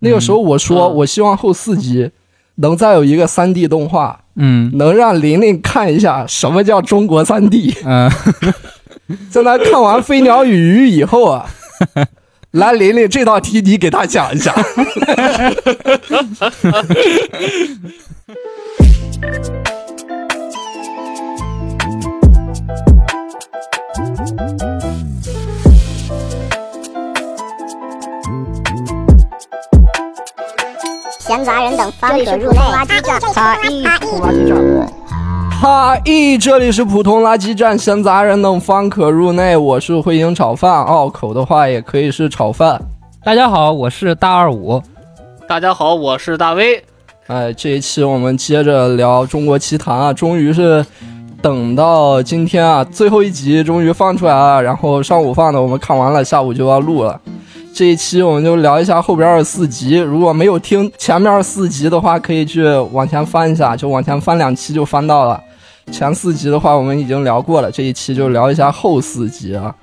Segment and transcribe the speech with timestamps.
[0.00, 2.10] 那个时候我说，嗯我希望后四集
[2.56, 7.74] 能再有一个三 D 动画，嗯能让玲玲看一下什么叫中国三 D。
[7.84, 8.10] 嗯，
[9.30, 11.46] 在她看完《飞鸟与鱼》以后啊，
[12.52, 14.54] 来玲玲这道题你给他讲一下。
[31.30, 32.58] 闲杂人等方可入内。
[33.32, 34.58] 差异普通垃圾站。
[35.60, 39.56] 哈咦，这里是普通垃圾站，闲杂人等方可入内。
[39.56, 42.82] 我是慧英炒饭，拗口的话也可以是炒饭。
[43.22, 44.82] 大家好，我是大二五。
[45.46, 46.82] 大家好，我是大威。
[47.28, 50.84] 哎，这一期我们接着聊中国奇谭啊，终于是
[51.40, 54.60] 等到今天啊，最后一集终于放出来了。
[54.60, 57.20] 然后上午放的，我们看完了，下午就要录了。
[57.72, 65.40] 这一期我们就聊一下后边二十四集，如果没有听前面四集的话，可以去往前翻一下，就往前翻两期就翻到了。
[65.90, 69.74] 前四集的话我们已经聊过了，这一期就聊一下后四集啊。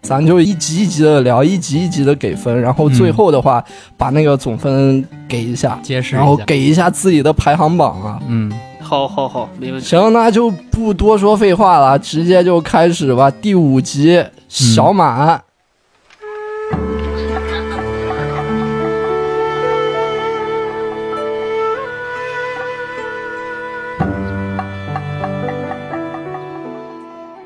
[0.00, 3.64] 咱就一集一集的聊，一集一集的给分，然后最后的话、
[3.96, 8.20] 把那个总分给一下，揭示一下然后给一下自己的排行榜啊。
[8.28, 9.86] 嗯，好好好，没问题。
[9.86, 13.30] 行，那就不多说废话了，直接就开始吧。
[13.30, 15.42] 第五集，小满。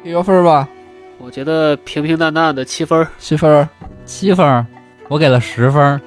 [0.08, 0.66] 给个分儿吧，
[1.18, 3.68] 我觉得平平淡淡的七分儿，七分儿，
[4.06, 4.64] 七分儿，
[5.08, 6.00] 我给了十分儿。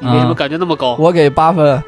[0.00, 0.96] 你为什么嗯感觉那么高？
[0.98, 1.80] 我给八分。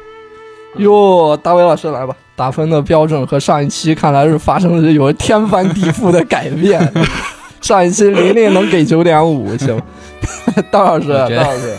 [0.77, 6.79] 哟，大伟老师来吧，打分的标准和上一期看来是发生了有天翻地覆的改变。
[7.59, 9.77] 上一期玲玲能给九点五，行。
[10.71, 11.75] 大老师，大老师，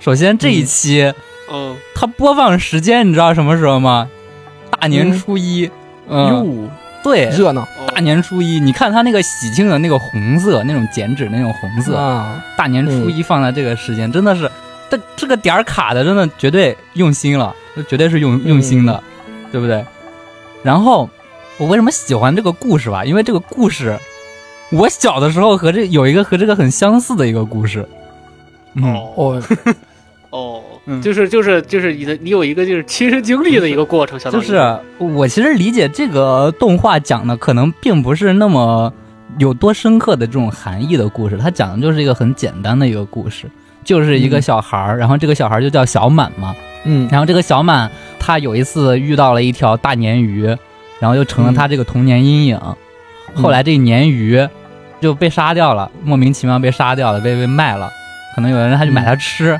[0.00, 1.14] 首先这一期、
[1.52, 4.10] 嗯，它播放时间你知道什么时候吗？
[4.72, 5.70] 大年初一。
[6.08, 6.68] 嗯，哟，
[7.06, 12.44] 对，热闹哦大年初一，你看他那个喜庆的那个红色，那种剪纸那种红色，啊！
[12.56, 14.50] 大年初一放在这个时间，真的是，
[14.90, 19.00] 这这个点儿卡的，真的绝对用心了，这绝对是用用心的，
[19.52, 19.84] 对不对？
[20.64, 21.08] 然后
[21.58, 23.04] 我为什么喜欢这个故事吧？
[23.04, 23.96] 因为这个故事，
[24.72, 27.88] 我小的时候和这有一个和这个很相似的一个故事。
[28.74, 29.40] 嗯，哦
[30.30, 34.44] 哦，哦嗯，就是就是就是你的你有一个就是亲身经历的一个过程，相当于。
[34.44, 38.92] 就是我其实理解这个动画讲的可能并不是那么
[39.38, 43.50] 有多深刻的这种含义的故事，它讲的就是一个很简单的一个故事，
[43.84, 44.42] 就是一个嗯。
[44.42, 46.54] 小孩儿，然后这个小孩儿就叫小满嘛，
[46.84, 47.08] 嗯。
[47.10, 50.44] 然后这个小满他有一次遇到了一条大鲶鱼，
[51.00, 52.60] 然后就成了他这个童年阴影。
[53.34, 53.42] 嗯。
[53.42, 54.48] 后来这鲶鱼
[55.00, 57.90] 就被杀掉了，莫名其妙被杀掉了，被被卖了。
[58.34, 59.58] 可能有人他就买它吃，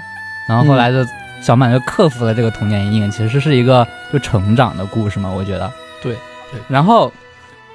[0.48, 0.98] 然后后来就
[1.42, 5.70] 小满就克服了这个童年阴影，其实是一个就成长的故事嘛，我觉得。
[6.02, 6.12] 对
[6.52, 6.60] 对。
[6.68, 7.12] 然后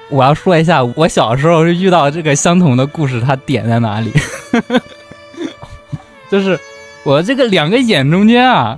[0.09, 4.11] 我要说一下，我小时候是遇到这个相同的故事，它点在哪里？
[6.31, 6.57] 就是
[7.03, 8.77] 我这个两个眼中间啊，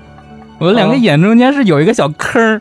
[0.57, 2.59] 我的两个哦眼中间是有一个小坑儿，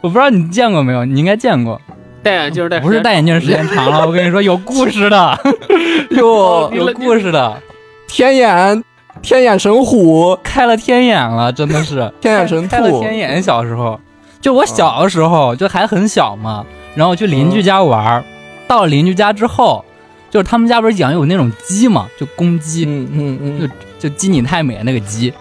[0.00, 1.80] 我不知道你见过没有，你应该见过，
[2.22, 5.36] 戴眼镜戴不是戴眼镜时间长了，我跟你说有故事的，
[6.10, 7.60] 有，有故事的，
[8.06, 8.84] 天眼
[9.20, 13.42] 天眼神虎，开了天眼了，真的是 天眼神开了，天眼。
[13.42, 14.00] 小时候，
[14.40, 16.64] 就我小的时候就还很小嘛，
[16.94, 18.24] 然后去邻居家玩儿，
[18.66, 19.84] 到了邻居家之后，
[20.30, 25.32] 就是他们家不是养有那种鸡嘛，就公鸡，嗯嗯嗯，就鸡你太美那个鸡，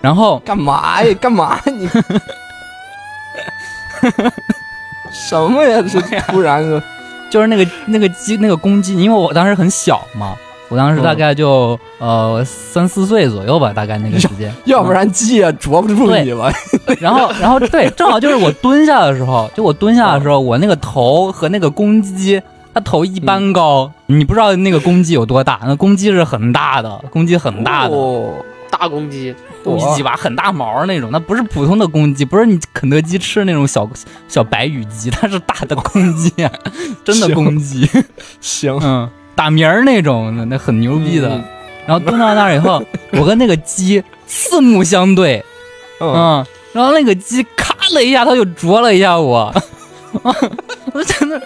[0.00, 1.14] 然后干嘛呀？
[1.20, 1.88] 干嘛你？
[5.12, 5.80] 什么呀？
[5.82, 6.80] 这突然就
[7.30, 10.34] 就是那个那个鸡那个公鸡，因为我当时很小嘛，
[10.72, 16.50] 我当时大概就、呃三四岁左右吧，大概那个时间， 要不然鸡也啄不住你了。
[16.98, 22.40] 然后，然后对，正好就是我蹲下的时候，就我蹲下的时候，我那个头和那个公鸡，
[22.72, 23.92] 它头一般高。
[24.06, 28.32] 你不知道那个公鸡有多大，那公鸡是很大的，公鸡很大的，哦，
[28.70, 33.86] 大公鸡，公鸡鸡巴很大毛那种，那不是普通的公鸡，不是你肯德基吃的那种小
[34.26, 36.32] 小白羽鸡，它是大的公鸡，
[37.04, 37.86] 真的公鸡，
[38.40, 41.28] 行，嗯，打鸣儿那种的，那很牛逼的。
[41.28, 41.44] 嗯。
[41.84, 42.80] 然后蹲到那儿以后，
[43.18, 45.44] 我跟那个鸡四目相对，
[45.98, 49.52] 嗯，嗯，然后那个鸡咔了一下，它就啄了一下我，
[50.94, 51.42] 我真的，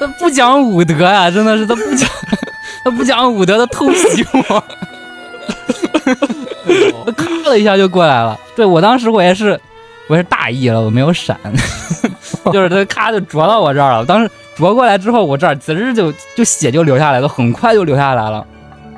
[0.00, 2.10] 它不讲武德呀、真的是它不讲，
[2.84, 4.64] 它不讲武德，它偷袭我，
[7.06, 8.36] 它咔了一下就过来了。
[8.56, 9.58] 对我当时我也是，
[10.08, 11.38] 我也是大意了，我没有闪，
[12.52, 14.04] 就是它咔就啄到我这儿了。
[14.04, 18.44] 当时啄过来之后，我这儿滋儿就就血就流下来了，很快就流下来了。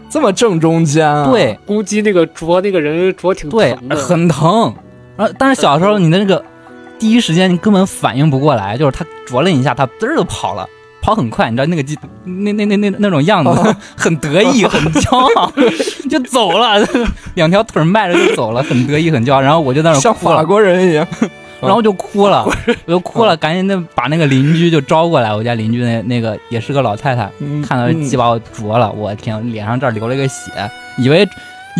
[0.08, 1.30] 这么正中间啊？
[1.30, 4.72] 对估计那个啄那个人啄挺对疼，的，很疼。
[5.16, 6.42] 然后，但是小时候你的那个
[6.98, 10.66] 第一时间你根本反应不过来，就是他啄了你一下，他滋儿就跑了。
[11.00, 15.50] 跑很快，你知道那个鸡那那那那那种样子，哦很得意，很骄傲，
[16.10, 16.84] 就走了，
[17.34, 19.40] 两条腿迈着就走了，很得意，很骄傲。
[19.40, 21.06] 然后我就在那儿像法国人一样。
[21.60, 22.44] 然后就哭了，
[22.86, 30.52] 我就哭了，赶紧那把那个邻居就招过来，我家邻居那那个也是个老太太，嗯看到鸡把我啄了，我天，脸上这儿流了一个血，
[30.98, 31.28] 以为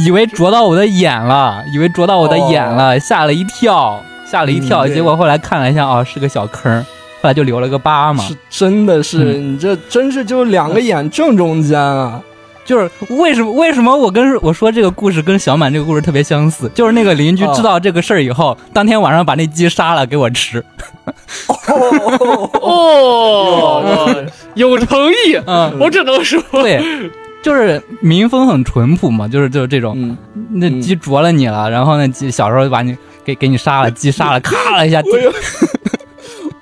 [0.05, 6.85] 以为啄到我的眼了，以为啄到我的眼了，吓了一跳，吓了一跳，结果后来看了一下，哦，是个小坑，
[7.23, 8.23] 后来就留了个疤嘛。
[8.25, 12.21] 是真的是，嗯你这真是就两个眼正中间啊！
[12.69, 20.63] 就是为什么为什么我跟我说这个故事跟小满这个故事特别相似，就是那个邻居哦知道这个事儿以后，当天晚上把那鸡杀了给我吃。
[22.63, 23.83] 哦，
[24.53, 26.79] 有诚意， 嗯，我只能说，对，
[27.43, 30.15] 就是民风很淳朴嘛，就是就是这种，嗯，
[30.51, 32.95] 那鸡啄了你了，然后那鸡小时候把你
[33.25, 35.33] 给给你杀了，鸡杀了，咔了一下，我有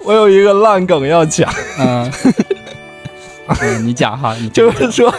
[0.07, 2.09] 我有一个烂梗要讲，嗯，
[3.61, 5.13] 嗯你讲哈，你就是说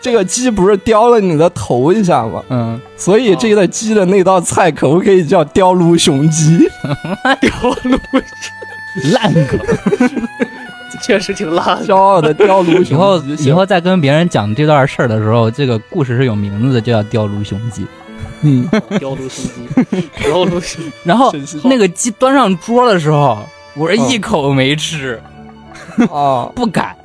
[0.00, 2.42] 这个鸡不是叼了你的头一下吗？
[2.50, 6.58] 嗯，所以这个鸡的那道菜可不可以叫雕炉雄鸡？
[7.40, 7.50] 掉
[7.84, 7.98] 路
[9.12, 9.60] 烂梗。
[11.02, 11.86] 确实挺烂的。
[11.86, 12.92] 骄傲的雕炉雄鸡。
[12.92, 17.84] 以后以后再跟别人讲这段事儿的时候，这个故事是有名字的，就叫雕炉雄鸡。
[18.42, 18.66] 嗯，
[18.98, 19.44] 雕炉雄
[19.90, 21.32] 鸡，雕路雄鸡，然后
[21.64, 23.38] 那个鸡端上桌的时候，
[23.74, 25.20] 我是一口没吃，
[26.10, 26.96] 啊， 不敢，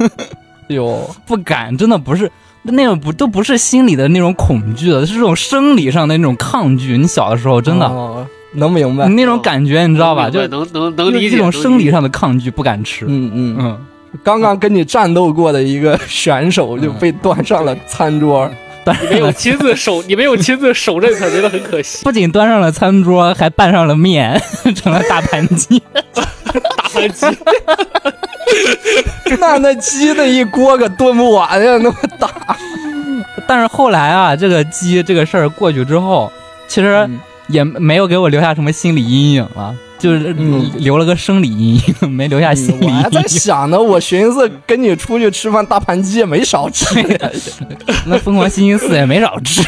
[0.68, 2.30] 有不敢，真的不是
[2.62, 6.96] 那种不都不是心里的那种恐惧了，是这种生理上的那种抗拒。
[6.98, 9.14] 你小的时候真的，哦能明白你。
[9.14, 10.30] 那种感觉，你知道吧？
[10.30, 13.04] 就能能能能理解这种生理上上的抗拒，不敢吃。
[13.06, 13.78] 嗯嗯，嗯，
[14.22, 18.50] 刚刚跟你战斗过的一个选手就被端上了餐桌。
[18.82, 22.04] 但你没有亲自守， 你没有亲自守这个，觉得很可惜。
[22.04, 24.40] 不仅端上了餐桌，还拌上了面，
[24.76, 25.82] 成了大盘鸡。
[26.96, 27.26] 大盘鸡，
[29.38, 32.30] 那那鸡那一锅可炖不完呀，那么大。
[33.46, 36.32] 但是后来啊，这个鸡这个事儿过去之后，
[36.66, 37.08] 其实
[37.48, 40.32] 也没有给我留下什么心理阴影了，就是
[40.78, 43.22] 留了个生理阴影，没留下心理阴我还在。
[43.22, 46.86] 想呢，我寻思跟你出去吃饭，大盘鸡也没少吃。
[48.06, 49.62] 那疯狂星期四也没少吃，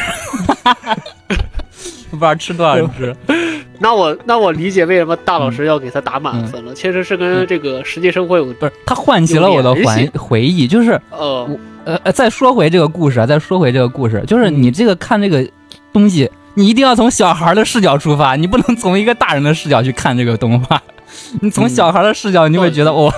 [2.17, 3.15] 不知道吃多少只。
[3.81, 11.49] 那我那我理解为什么大老师要给他打满分嗯了，其实是跟这个实际生活有不是，他唤起了我的回回忆，就是呃
[11.85, 15.47] 呃呃，再说回这个故事啊，再说回这个故事，就是你这个看这个
[15.93, 20.81] 东西，你一定要从小孩的视角出发，你不能从一个大人的视角去看这个动画。
[21.41, 23.11] 你从小孩的视角，你会觉得哦，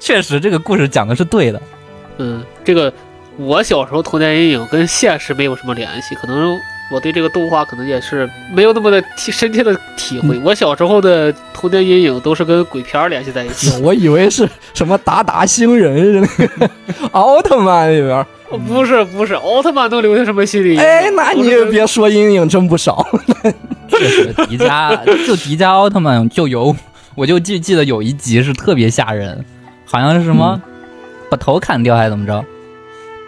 [0.00, 1.62] 确实这个故事讲的是对的。
[2.18, 2.92] 嗯，这个
[3.36, 6.58] 我小时候童年阴影跟现实没有什么联系，可能
[6.90, 10.38] 我对这个动画可能也是没有那么的体深切的体会。
[10.38, 13.78] 我小时候的童年阴影都是跟鬼片儿联系在一起。
[13.82, 16.70] 我以为是什么达达星人是那个
[17.12, 18.24] 奥特曼里边。
[18.66, 20.80] 不是不是，奥特曼都留下什么心理阴影？
[20.80, 23.06] 哎，那你也别说阴影真不少。
[23.88, 24.96] 确实，迪迦
[25.26, 26.74] 就迪迦奥特曼就有，
[27.14, 29.44] 我就记记得有一集是特别吓人，
[29.84, 30.58] 好像是什么、
[31.30, 32.42] 把头砍掉还是怎么着？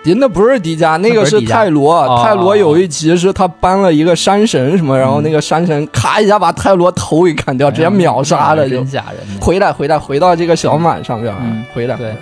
[0.04, 1.94] 那不是迪迦，那个是泰罗。
[1.94, 8.86] 哦泰罗有一集是他搬了一个山神什么，然后那个山神咔一下把泰罗头给砍掉，直接秒杀了就真。
[8.86, 9.40] 吓人。
[9.40, 11.96] 回来回来回到这个小满上边啊嗯，回来。
[11.96, 12.14] 对，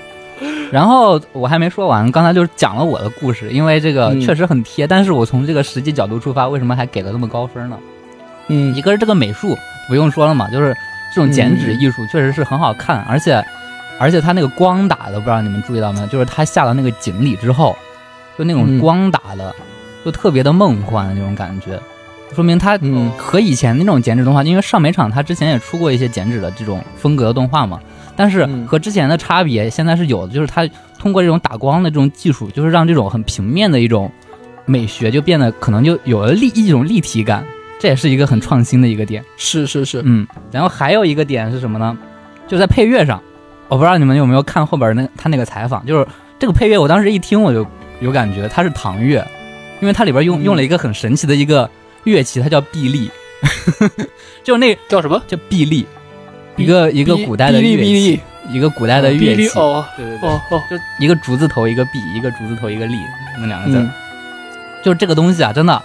[0.73, 7.79] 然后我还没说完，刚才就是讲了我的故事，因为这个嗯确实很贴，但是我从这个实际角度出发，为什么还给了那么高分呢？
[8.49, 9.57] 嗯一个是这个美术
[9.89, 10.75] 不用说了嘛，就是
[11.15, 13.45] 这种剪纸艺术确实是很好看，而且
[13.99, 16.07] 而且它那个光打的，不知道你们注意到没有？
[16.07, 17.77] 就是它下到那个井里之后，
[18.39, 18.79] 就那种嗯。
[18.79, 19.55] 光打的，
[20.05, 21.81] 就特别的梦幻那种感觉，
[22.35, 23.11] 说明它嗯。
[23.17, 27.81] 和以前那种剪纸动画，因为上美厂它之前也出过一些剪纸的这种风格的动画嘛，
[28.17, 28.67] 但是嗯。
[28.67, 34.11] 和之前的差别现在是有的，就是它通过这种打光的这种技术，就是让这种很平面的一种
[34.65, 37.45] 美学就变得可能就有了立一种立体感，
[37.81, 39.25] 这也是一个很创新的一个点。
[39.37, 41.97] 是是是，嗯，然后还有一个点是什么呢？
[42.47, 43.23] 就在配乐上，
[43.69, 46.07] 我不知道你们有没有看后边那他那个采访，就是
[46.39, 47.67] 这个配乐，我当时一听我就
[48.01, 49.25] 有感觉，它是唐乐，
[49.81, 50.43] 因为它里边用嗯。
[50.43, 51.69] 用了一个很神奇的一个
[52.05, 53.11] 乐器，它叫臂力，
[54.43, 55.21] 就那叫什么？
[55.27, 55.87] 叫臂力，
[56.57, 58.21] 一个一个古代的乐器，
[58.51, 62.97] 一个古代的乐器，哦对对对，哦哦，就一个竹字头一个臂，一个竹字头一个力，
[63.39, 63.87] 那两个字
[64.83, 65.83] 就是这个东西啊，真的，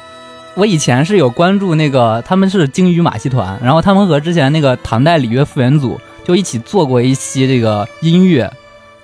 [0.54, 8.52] 我以前是有关注那个，他们是鲸鱼马戏团，然后他们和之前那个唐代礼乐复原组就一起做过一期这个音乐，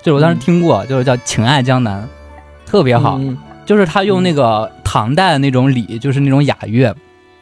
[0.02, 2.04] 就是我当时听过，就是叫《情爱江南》，
[2.70, 3.18] 特别好。
[3.20, 6.92] 嗯就是他用那个唐代的那种礼，就是那种雅乐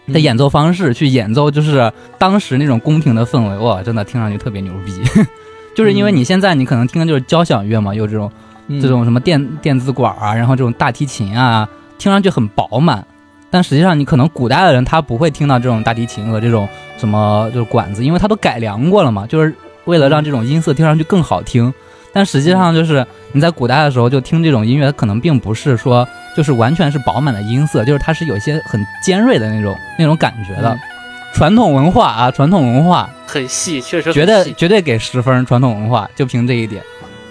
[0.07, 4.91] 的演奏方式去演奏，就是当时那种宫廷的氛围，哇，真的听上去特别牛逼。
[5.73, 8.29] 就是因为你现在你可能听的就是交响乐嘛，有这种
[8.67, 11.65] 嗯这种什么电电子管啊，然后这种大提琴啊，
[11.97, 13.07] 听上去很饱满。
[13.49, 16.67] 但实际上，你可能古代的人他不会听到这种大提琴和这种
[16.97, 19.55] 什么就是管子，因为他都改良过了嘛，就是
[19.87, 21.73] 为了让这种音色听上去更好听。
[22.13, 30.69] 但实际上，就是你在古代的时候就听这种音乐，可能并不是说就是完全是饱满的音色，就是它是有一些很尖锐的那种那种感觉的。
[30.69, 30.79] 嗯
[31.33, 35.45] 传统文化啊，传统文化，很细，确实很绝对绝对给十分。
[35.45, 36.81] 传统文化就凭这一点。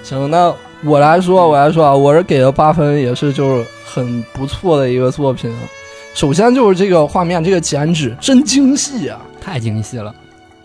[0.05, 5.59] 行，那我来说，我来说啊，我是给了八分，也是就是很不错的一个作品啊。
[6.15, 9.19] 首先就是这个画面，这个剪纸真精细啊！
[9.41, 10.15] 太精细了，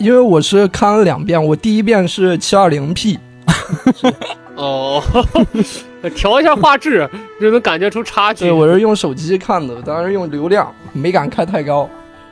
[0.01, 3.20] 因为我是看了两遍，我第一遍是七二零 P，
[4.55, 5.01] 哦，
[6.15, 7.08] 调一下画质
[7.39, 8.46] 就能感觉出差距。
[8.46, 11.88] 对我是用手机看的，当时用流量没敢开太高，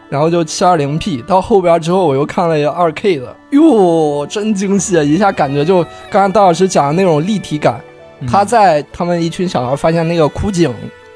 [0.10, 1.22] 然后就七二零 P。
[1.22, 5.04] 到后边之后我又看了一个二 K 的，哟，真精细，啊！
[5.04, 7.80] 一下感觉就刚才戴老师讲的那种立体感。
[8.22, 10.74] 嗯他在他们一群小孩发现那个枯井，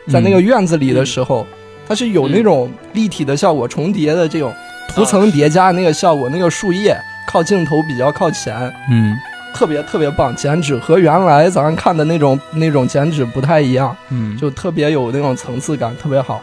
[0.07, 1.45] 在那个院子里的时候，
[1.86, 4.53] 它是有那种立体的效果，重叠的这种
[4.90, 6.96] 涂层叠加那个效果，那个树叶
[7.28, 9.18] 靠镜头比较靠前，嗯
[9.54, 10.36] 特别特别棒。
[10.36, 16.42] 剪纸和原来咱们看的那种那种剪纸不太一样，嗯，就特别有那种层次感，特别好。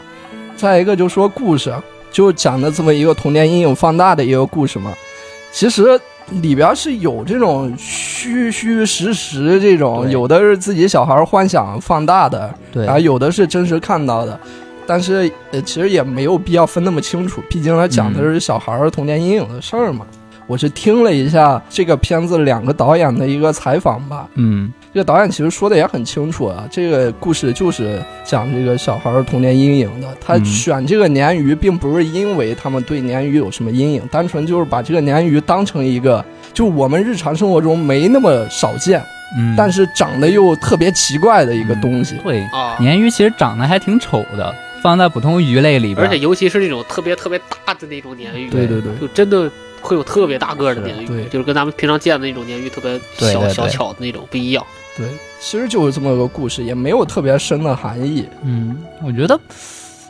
[0.57, 1.75] 再一个就说故事，
[2.13, 4.93] 就讲的这么一个童年阴影放大的一个故事嘛。
[5.53, 6.01] 其实
[6.41, 14.39] 里边是有这种虚虚实实这种，有的是自己小孩幻想放大的，对然后有的是真实看到的。
[14.91, 20.05] 但是呃，其实也没有必要分那么清楚，毕竟他讲的是小孩儿童年阴影的事儿嘛。
[20.49, 30.09] 我是听了一下这个片子两个导演的一个采访吧，嗯这个导演其实说的也很清楚啊，这个故事就是讲这个小孩儿童年阴影的。
[30.21, 39.01] 他嗯选这个鲶鱼，并不是因为他们对鲶鱼有什么阴影，单纯就是把这个鲶鱼当成一个，就我们日常生活中没那么少见，
[39.39, 42.17] 嗯，但是长得又特别奇怪的一个东西。
[42.25, 54.65] 对，啊，鲶鱼其实长得还挺丑的，放在普通鱼类里边，而且尤其是那种特别特别大的那种鲶鱼，对对对就真的会有特别大个儿的鲶鱼，对就是跟咱们平常见的那种鲶鱼特别小对对对小巧的那种不一样。
[54.97, 55.07] 对，
[55.41, 58.27] 其实就是这么个故事，也没有特别深的含义。
[58.43, 59.39] 嗯，我觉得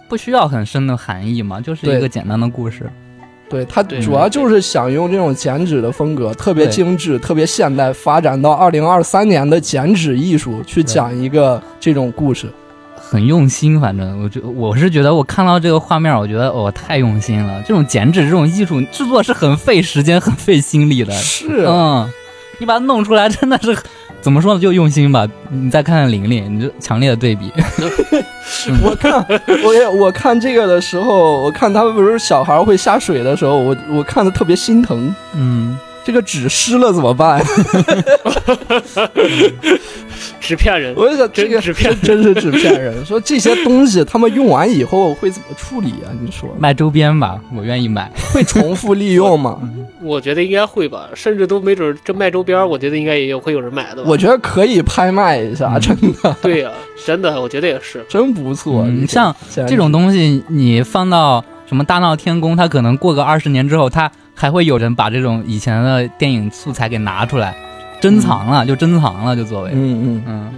[0.09, 2.91] 不需要很深的含义嘛，就是一个简单的故事。
[3.49, 12.47] 对，它主要就是想用这种剪纸的风格，特别精致、特别现代，发展到二零二三年的剪纸艺术，去讲一个这种故事。
[13.11, 17.61] 很用心，反正我觉我是觉得我看到这个画面，我觉得哦太用心了。
[17.67, 21.13] 这种剪纸这种艺术制作是很费时间、很费心力的。
[21.15, 22.09] 是，嗯，
[22.59, 23.77] 你把它弄出来真的是
[24.21, 24.61] 怎么说呢？
[24.61, 25.27] 就用心吧。
[25.49, 27.53] 你再看看玲玲，你就强烈的对比。
[28.85, 29.27] 我看
[29.65, 35.13] 我也我看这个的时候，我看他们不是小孩会下水的时候，我我看的特别心疼。
[35.35, 37.45] 嗯，这个纸湿了怎么办？
[40.41, 43.05] 纸片人，我就想这个真纸片真真是纸片人。
[43.05, 46.09] 说这些东西他们用完以后会怎么处理啊？
[46.21, 48.11] 你说卖周边吧，我愿意买。
[48.33, 49.61] 会重复利用吗？
[50.03, 54.05] 我觉得应该会吧，甚至都没准这卖周边，我觉得应该也有会有人买的吧。
[54.07, 56.71] 我觉得可以拍卖一下，嗯真的 对呀、
[57.05, 58.05] 真的，我觉得也是。
[58.09, 58.87] 真不错。
[58.87, 59.35] 你，像
[59.69, 67.55] 这种东西，你放到什么大闹天宫，它可能过个二十年之后，它还会有人把这种以前的电影素材给拿出来，
[68.01, 70.53] 珍藏了，就珍藏了，就作为，嗯嗯，嗯。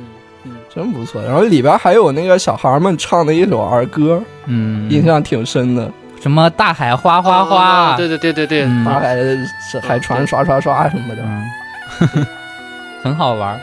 [0.44, 1.22] 嗯，真不错。
[1.22, 5.90] 然后里边还有那个小孩们唱的一首儿歌，嗯，印象挺深的。
[6.20, 8.84] 什么大海哗哗哗，啊对对对对对，嗯。
[8.84, 11.22] 大海是海船刷刷刷什么的。
[11.24, 12.26] 嗯，
[13.02, 13.60] 很好玩儿，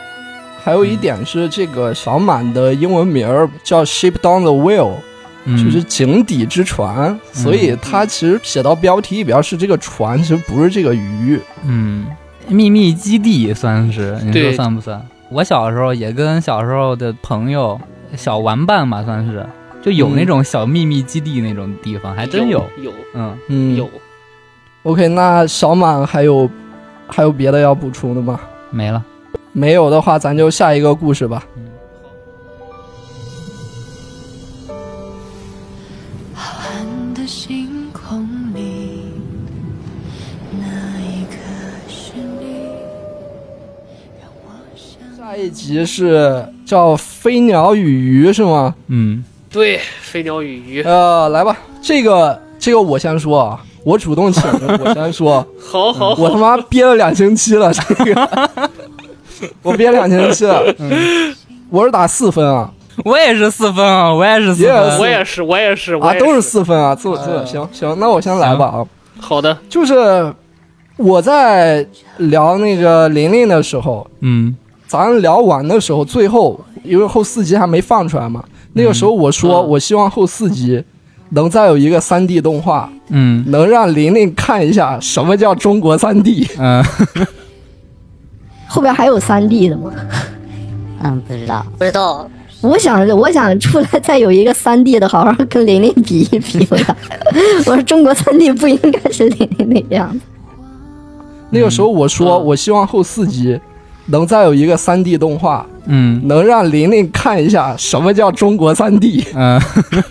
[0.64, 4.96] 还有一点是，这个小满的英文名儿叫 Ship Down the Whale，
[5.46, 11.40] 嗯，就是井底之船，所以它其实写到标题里边是这个船，其实不是这个鱼。
[11.66, 12.06] 嗯，
[12.50, 15.02] 秘密基地算是，你说算不算？
[15.30, 17.80] 我小时候也跟小时候的朋友
[18.16, 19.46] 小玩伴吧，算是
[19.82, 23.38] 就有嗯那种小秘密基地那种地方，还真有，有嗯。
[23.48, 23.90] 嗯，有。
[24.84, 26.50] OK，那小满还有
[27.08, 28.40] 还有别的要补充的吗？
[28.72, 29.04] 没了。
[29.52, 31.44] 没有的话，咱就下一个故事吧。
[31.56, 31.69] 浩
[45.40, 47.82] 一集是叫《飞鸟与
[48.24, 48.76] 鱼》是吗？
[48.88, 58.70] 嗯，对，飞鸟与鱼，呃，来吧，这个这个我先说啊，我主动请的，我先说，好 好好，我他妈憋了两星期了，这个。
[59.62, 60.62] 我憋两星期了，
[61.72, 62.70] 我是打四分啊，
[63.06, 65.00] 我也是四分啊，我也是四分。
[65.00, 68.86] 我也是，我也是，我啊，都是四分啊，自我自我行行，那我先来吧啊，
[69.18, 69.58] 好的。
[69.70, 70.34] 就是
[70.98, 74.54] 我在聊那个琳琳的时候，嗯
[74.90, 78.44] 咱聊完的时候，最后因为后四集还没放出来嘛，
[78.74, 80.84] 那个时候我说，嗯我希望后四集
[81.30, 86.48] 能再有一个三 D 动画，嗯能让玲玲看一下什么叫中国三 D。
[86.58, 86.84] 嗯，
[88.68, 89.92] 后边还有三 D 的吗？
[91.04, 91.64] 嗯，不知道。
[91.78, 92.28] 不知道，
[92.62, 96.68] 我想，我想出来再有一个三 D 的，好好跟玲玲比一比。
[96.72, 96.96] 我想，
[97.68, 100.20] 我说中国三 D 不应该是玲玲那个样子。
[101.52, 103.60] 那个时候我说，嗯我希望后四集
[104.10, 109.26] 能再有一个三 D 动画，嗯能让琳琳看一下什么叫中国三 D。
[109.36, 109.60] 嗯，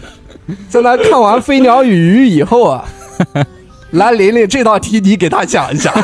[0.69, 2.85] 在她看完《飞鸟与鱼》以后啊，
[3.93, 5.93] 来琳琳这道题你给她讲一下。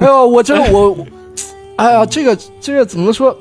[0.00, 0.96] 哎呦，我真的我，
[1.76, 3.36] 哎呀，这个这个怎么说？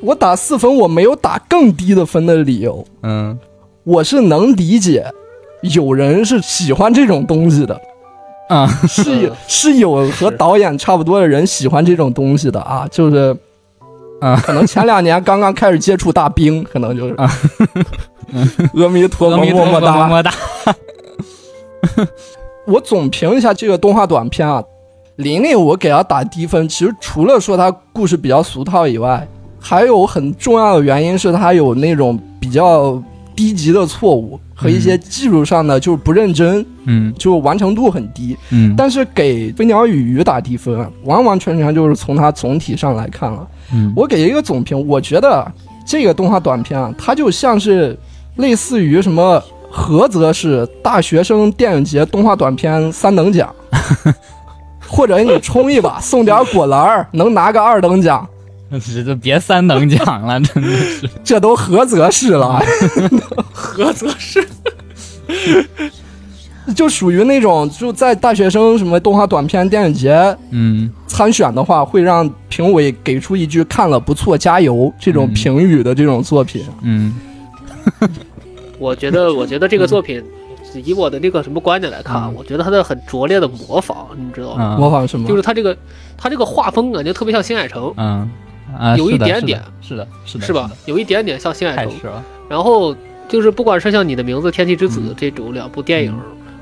[0.00, 3.38] 我打四分，我没有打更低的分的理由，嗯
[3.84, 5.04] 我是能理解
[5.74, 7.80] 有人是喜欢这种东西的，
[8.50, 13.36] 啊是有是有和导演差不多的人喜欢这种东西的啊，就是，
[14.20, 17.30] 啊可能前两年刚刚开始接触大兵，可能就是，啊
[18.74, 19.92] 阿弥陀佛，阿弥陀佛，么么哒。
[19.96, 20.32] 么么哒。
[22.66, 24.60] 我总评一下这个动画短片啊，
[25.16, 29.26] 琳琳我给她打低分，其实除了说她故事比较俗套以外，
[29.60, 33.00] 还有很重要的原因是她有那种比较
[33.36, 38.36] 低级的错误和一些技术上的就是不认真，嗯就完成度很低。
[38.50, 43.48] 嗯但是给《飞鸟与鱼》打低分啊，完完全全就是从它总体上来看了。
[43.72, 45.50] 嗯我给一个总评，我觉得
[45.86, 47.98] 这个动画短片啊，它就像是
[48.36, 53.54] 类似于什么菏泽市大学生电影节动画短片三等奖，
[54.86, 58.28] 或者你冲一把送点果篮儿，能拿个二等奖，
[58.78, 61.08] 这就别三等奖了，真的是。
[61.24, 62.60] 这都菏泽市了，
[63.76, 64.46] 菏泽市，
[66.76, 76.64] 就属于那种就在大学生什么动画短片电影节嗯参选的话，会让评委给出一句“看了不错，加油”这种嗯评语的这种作品。
[76.82, 77.14] 嗯
[78.78, 80.22] 我觉得，我觉得这个作品，
[80.84, 84.76] 以我的那个什么观点来看，嗯我觉得他的很拙劣的模仿，你知道吗？
[84.76, 85.26] 嗯模仿什么？
[85.28, 85.76] 就是他这个，
[86.16, 88.30] 他这个画风感觉特别像新海诚，嗯
[88.78, 90.70] 啊，有一点点是的，是的，是吧？
[90.86, 91.94] 有一点点像新海诚。
[92.48, 92.94] 然后
[93.28, 96.14] 就是不管是像你的名字、天气之子嗯这种两部电影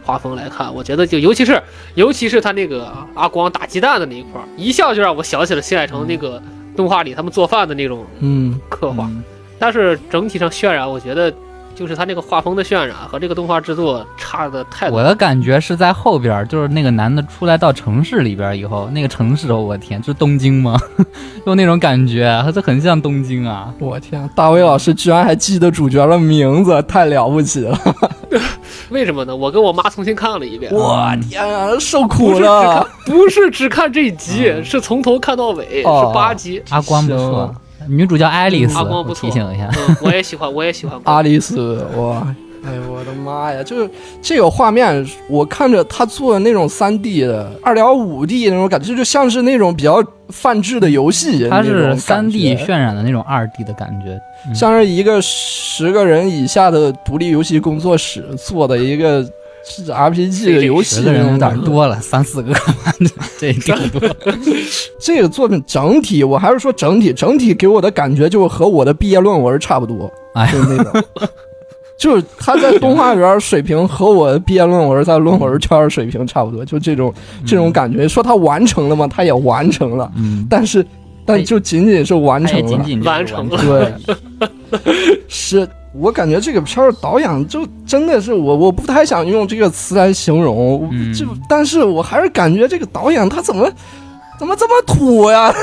[0.05, 1.63] 画风来看，我觉得就尤其是
[1.95, 6.43] 尤其是他那个阿光打鸡蛋的那一块儿，一下就让我想起了新海诚那个
[6.77, 9.05] 动画里他们做饭的那种嗯，刻画。
[9.05, 9.23] 嗯
[9.61, 11.35] 但是整体上渲染，我觉得
[11.79, 14.99] 就是他那个画风的渲染和这个动画制作差的太多。
[14.99, 20.77] 我的感觉是在后边儿，就是那个男的出来到城市里边儿以后，那个城市，我天，就是东京吗？
[21.47, 23.73] 就那种感觉，这很像东京啊。
[23.79, 27.79] 我天，大卫老师居然还记得主角的名字，太了不起了！
[28.91, 29.37] 为什么呢？
[29.37, 32.89] 我跟我妈重新看了一遍，我天啊，受不苦是只看了。
[33.07, 36.61] 不是只看这一集，是从头看到尾，哦是八集。
[36.71, 37.55] 阿光不错，
[37.89, 39.69] 女主叫爱丽丝，我阿光，提醒一下。
[39.77, 41.01] 嗯，我也喜欢， 我也喜欢。
[41.05, 43.63] 爱丽丝，哇，哎呦我的妈呀！
[43.63, 43.89] 就是
[44.21, 51.49] 这个画面，我看着他做的那种三 D 的、二点五 D 那种感觉，就像是那种比较泛制的游戏。
[51.49, 54.21] 它是三 D 渲染的那种二 D 的感觉，
[54.55, 59.25] 像是一个十个人以下的独立游戏工作室做的一个
[59.69, 61.65] 是 RPG 的游戏十个人有点那种感觉。
[61.65, 62.55] 多了，三四个，
[63.39, 64.01] 这挺多。
[64.99, 71.05] 这个作品整体，我还是说整体，整体给我的感觉就和我的毕业论文差不多，哎就是那种，
[71.99, 77.13] 就是他在动画里边水平和我的毕业论文在论文圈水平差不多，就这种
[77.47, 78.09] 这种感觉。
[78.09, 79.07] 说他完成了吗？
[79.07, 80.85] 他也完成了，嗯，但是
[81.27, 84.81] 但就仅仅是完成了，完成了对，
[85.29, 93.71] 是我感觉这个片儿导演就真的是我我不太想用这个词来形容，嗯就但是我还是感觉这个导演他怎么
[94.39, 95.55] 怎么这么土呀？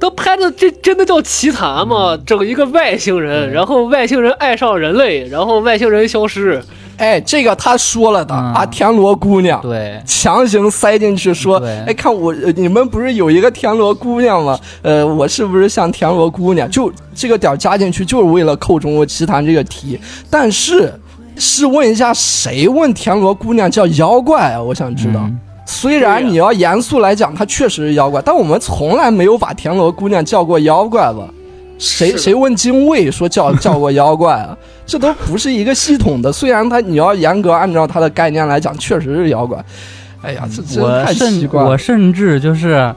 [0.00, 2.18] 都拍的这真的叫奇谈吗？
[2.26, 6.62] 整一个外星人，然后外星人爱上人类，然后外星人消失。
[6.96, 9.60] 哎，这个他说了的、嗯啊，田螺姑娘。
[9.60, 14.58] 对，强行塞进去说对，哎，看我，呃你们不是有一个田螺姑娘吗？
[14.82, 16.70] 呃，我是不是像田螺姑娘？
[16.70, 19.98] 就这个点儿加进去，就是为了扣中国奇谭这个题。
[20.30, 20.92] 但是，
[21.36, 24.62] 试问一下，谁问田螺姑娘叫妖怪啊？
[24.62, 25.20] 我想知道。
[25.20, 31.26] 嗯虽然你要严肃来讲，她确实是妖怪，但我们从来没有把田螺姑娘叫过妖怪吧？
[31.78, 34.56] 谁谁问精卫说叫 叫过妖怪啊？
[34.86, 36.32] 这都不是一个系统的。
[36.32, 39.62] 虽然他你要严格按照他的概念来讲，确实是妖怪。
[40.22, 41.70] 哎呀，这真我太奇甚怪了。
[41.70, 42.94] 我甚至就是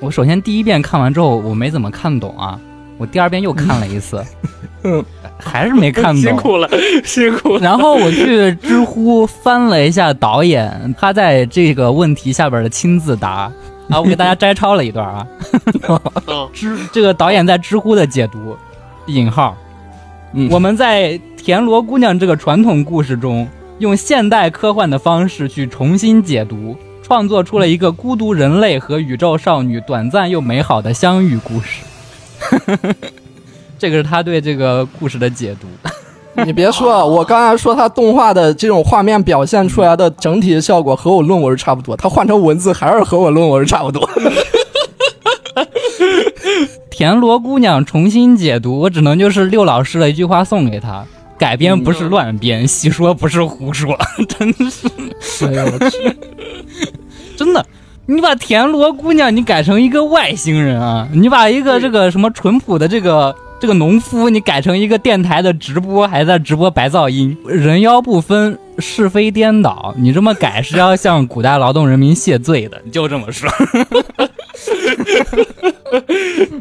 [0.00, 2.58] 我首先第一遍看完之后，我没怎么看懂啊，
[2.98, 4.22] 我第二遍又看了一次，
[4.82, 5.04] 嗯，
[5.38, 6.22] 还是没看懂。
[6.22, 6.68] 辛苦了，
[7.04, 7.60] 辛苦了。
[7.60, 13.50] 然后我去知乎翻了一下导演他在这个问题下边的亲自答
[13.90, 15.26] 啊，我给大家摘抄了一段啊，
[16.26, 18.56] 嗯， 知这个导演在知乎的解读，
[19.06, 19.56] 引号，
[20.32, 31.84] 嗯我们在田螺姑娘这个传统故事中，用现代科幻的方式去重新解读，创作出了一个孤独人类和宇宙少女短暂又美好的相遇故事。
[33.78, 35.68] 这个是他对这个故事的解读。
[36.44, 44.08] 你别说，啊我刚才说他动画的这种画面表现出来的整体效果和我论文差不多，他换成文字还是和我论文差不多。
[46.90, 51.04] 田螺姑娘重新解读，我只能就是六老师的一句话送给他：
[51.38, 53.96] 改编不是乱编，细说不是胡说，
[54.28, 54.88] 真是。
[55.46, 56.16] 哎呦我去！
[57.36, 57.64] 真的，
[58.06, 73.48] 你把田螺姑娘你改成一个外星人啊，你把一个这个什么淳朴的这个这个农夫，你改成一个电台的直播，还在直播白噪音，人妖不分，是非颠倒，你这么改是要向古代劳动人民谢罪的，你就这么说。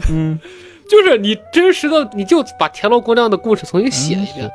[0.09, 0.39] 嗯
[0.87, 4.49] 就是你真实的，你就把田螺姑娘的故事重新写一遍，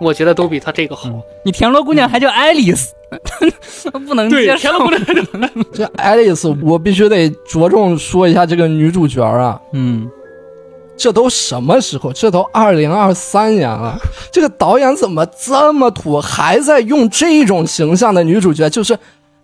[0.00, 1.10] 我觉得都比他这个好。
[1.44, 2.94] 你田螺姑娘还叫爱丽丝，
[4.06, 4.86] 不能对，接受田螺。
[4.86, 9.60] 姑娘这爱丽丝，我必须得着重说一下这个女主角啊。
[9.72, 10.08] 嗯，
[10.96, 12.12] 这都什么时候？
[12.12, 13.98] 这都二零二三年了，
[14.32, 18.70] 这个导演怎么这么土，还在用这种形象的女主角？
[18.70, 18.94] 就是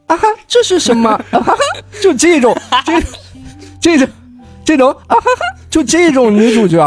[0.06, 1.10] 啊哈，这是什么？
[1.10, 1.58] 啊哈哈，
[2.00, 3.02] 就这种这
[3.80, 4.08] 这种
[4.64, 6.78] 这种啊哈哈，就这种女主角，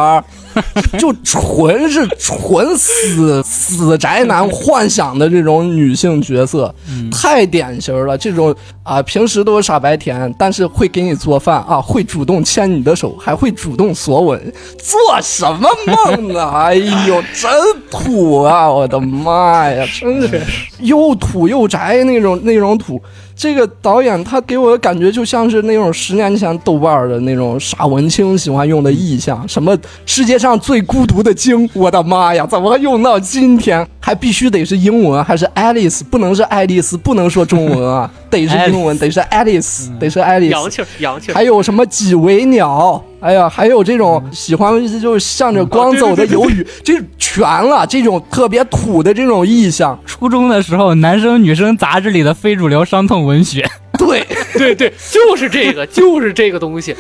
[1.00, 6.74] 就纯是纯死死宅男幻想的这种女性角色，
[7.12, 8.18] 太典型了。
[8.18, 16.50] 这种啊，平时都是傻白甜，但是会给你做饭啊，会主动牵你的手，还会主动索吻，做什么梦呢？
[16.54, 17.52] 哎呦，真
[17.90, 18.70] 土啊！
[18.70, 20.42] 我的妈呀，真是
[20.80, 23.02] 又土又宅那种那种土。
[23.36, 33.86] 这个导演他给我的感觉就像是那种十年前豆瓣的那种傻文青喜欢用的意象，什么世界上最孤独的鲸，我的妈呀，怎么用到今天？
[34.00, 40.52] 还必须得是英文，还是爱丽丝不能是爱丽丝，不能说中文啊，得是英文，得是 Alice，得是爱丽丝。
[40.52, 41.32] 洋气，洋气。
[41.32, 43.02] 还有什么几维鸟？
[43.20, 47.86] 哎呀，还有这种喜欢就是向着光走的鱿鱼，这全了。
[47.86, 53.64] 这种特别土的这种意象，初中的时候，男生女生杂志里的非主流伤痛文学。
[53.98, 54.26] 对，
[54.58, 56.96] 对对，就是这个， 就是这个东西。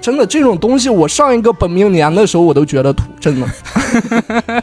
[0.00, 3.46] 真的这种东西，我上一个本命年的时候我都觉得土，真的。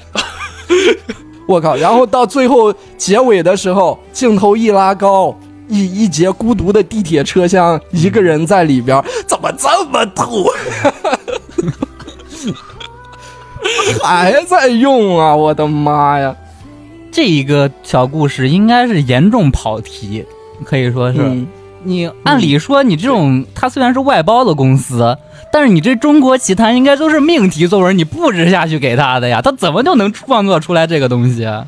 [1.48, 1.76] 我靠！
[1.76, 5.38] 然后到最后结尾的时候，镜头一拉高，
[5.72, 10.46] 一一节孤独的地铁车厢，一个人在里边，怎么这么土？
[14.04, 15.34] 还在用啊！
[15.34, 16.36] 我的妈呀！
[17.12, 20.26] 这一个小故事应该是严重跑题，
[20.66, 21.20] 可以说是。
[21.22, 21.48] 嗯
[21.84, 25.18] 你按理说，你这种它虽然是外包的公司，
[25.52, 31.66] 但是你这《中国奇谭》应该都是命题作文，你布置下去给他的呀，他怎么就能创作出来这个东西啊？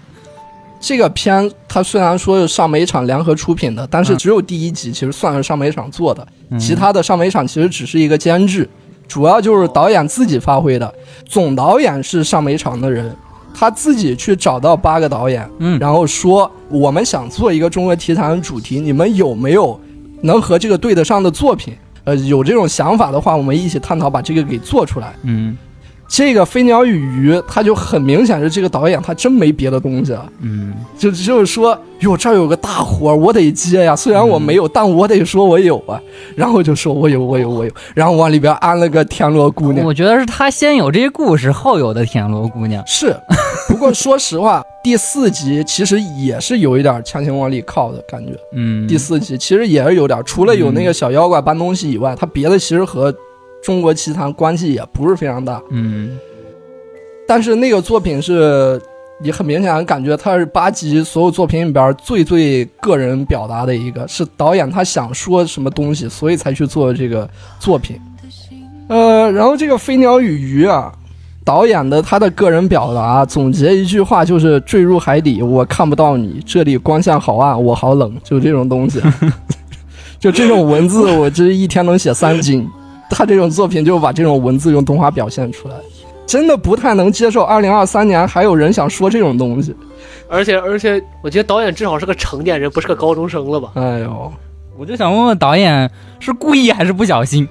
[0.86, 8.70] 这个片它虽然说是上美厂联合出品的，但是嗯只有第一集其实算是上美厂做的，嗯其他的上美厂其实只是一个监制，
[9.08, 10.94] 主要就是导演自己发挥的。
[11.26, 13.16] 总导演是上美厂的人，
[13.54, 19.80] 他自己去找到八个导演，嗯然后说我们想做一个中国题材的主题，你们有没有
[20.22, 21.74] 能和这个对得上的作品？
[22.04, 25.14] 呃，有这种想法的话，我们一起探讨把这个给做出来。
[25.24, 25.58] 嗯
[26.16, 30.32] 这个《飞鸟与鱼》，它就很明显是这个导演他真没别的东西了。
[30.42, 33.96] 嗯，就就是说，哟，这儿有个大活儿，我得接呀。
[33.96, 36.00] 虽然我没有，但我得说我有啊。
[36.36, 37.72] 然后就说我有，我有，我有。
[37.96, 39.84] 然后往里边安了个田螺姑娘。
[39.84, 42.84] 我觉得是他先有这些故事，后有的田螺姑娘。
[42.86, 43.18] 是，
[43.68, 48.34] 不过说实话，第四集其实也是有一点强行往里靠的感觉。
[48.54, 53.12] 嗯，第四集其实也是有点，除了有那个小妖怪搬东西以外，他别的其实和
[53.64, 55.62] 中国奇谭关系也不是非常大。
[55.72, 56.18] 嗯
[57.26, 58.80] 但是那个作品是，
[59.22, 67.28] 你很明显感觉它是八集所有作品里边最最个人表达的一个，是导演他想说什么东西，所以才去做这个
[67.60, 67.98] 作品。
[68.90, 70.92] 呃，然后这个《飞鸟与鱼》啊，
[71.46, 79.02] 导演的他的个人表达总结一句话就是：坠入海底，我看不到你，这里光线好暗，我好冷，就这种东西。
[80.20, 82.68] 就这种文字，我这一天能写三斤。
[83.10, 85.76] 他这种作品就把这种文字用动画表现出来。
[86.26, 89.76] 真的不太能接受，二零二三年还有人想说这种东西。
[90.30, 93.72] 而且而且，我觉得导演至少是个成年人，不是个高中生了吧？
[93.76, 94.32] 哎呦，
[94.78, 95.90] 我就想问问导演
[96.20, 97.48] 是故意还是不小心？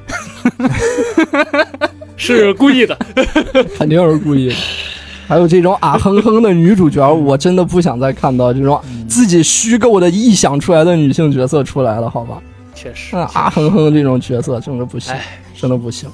[2.16, 2.98] 是故意的。
[3.78, 4.54] 肯定是故意的。
[5.28, 12.42] 还有这种啊哼哼的女主角，我真的不想再看到这种自己虚构的臆想出来的女性角色出来了，好吧？
[12.74, 15.22] 确实那啊哼哼这种角色真的不行哎，
[15.62, 16.10] 真的不行。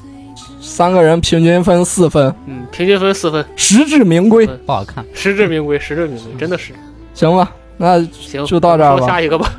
[0.60, 5.02] 三个人平均分四分，嗯，平均分四分，实至名归，嗯不好看。
[5.14, 6.74] 实至名归，实至名归，真的是。
[7.14, 7.50] 行吧？
[7.78, 9.50] 那行，就到这儿吧下一个吧。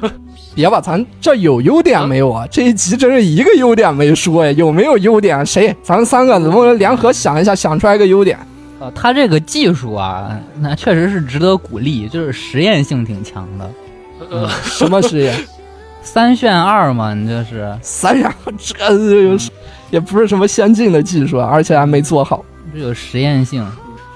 [0.53, 2.45] 别吧，咱这有优点没有啊？
[2.51, 5.43] 这一集真是一个优点没说呀，有没有优点？
[5.43, 5.75] 谁？
[5.81, 8.37] 咱们三个能不能联合想一下，想出来一个优点？
[8.79, 13.71] 呃，他这个技术啊，那确实是值得鼓励，就是实验性挺强的。
[14.29, 15.35] 呃，什么实验？
[16.01, 18.75] 三炫二嘛，你这是三然后这
[19.91, 22.43] 也不是什么先进的技术啊，而且还没做好。
[22.73, 23.65] 这有实验性。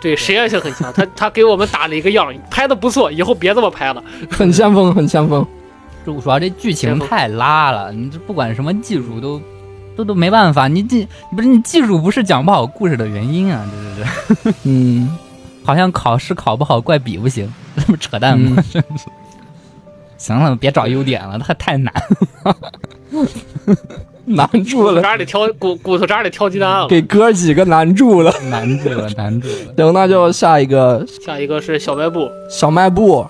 [0.01, 0.91] 对，实验性很强。
[0.93, 4.03] 他他给我们打了一个样，拍的不错，以后别这么拍了。
[4.29, 5.45] 很先锋，很先锋。
[6.05, 9.41] 主主要这剧情太拉了，你这不管什么技术都
[9.95, 10.67] 都都没办法。
[10.67, 15.17] 你技不是你技术不是讲不好故事的原因啊，这这这，嗯，
[15.63, 18.61] 好像考试考不好怪笔不行，这不扯淡吗？
[18.71, 19.05] 真是。
[20.23, 21.93] 行了，别找优点了，太太难
[22.43, 22.55] 了。
[24.25, 26.87] 难住了，渣里挑骨骨头渣里挑鸡蛋了。
[26.87, 28.33] 给哥几个难住了。
[28.49, 29.73] 难住了，难住了。
[29.75, 33.27] 行，那就下一个下一个是小卖部，小卖部。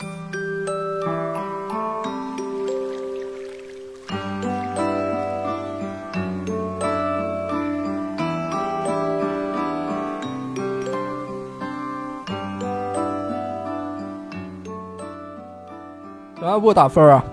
[16.54, 17.26] 小卖部打分啊，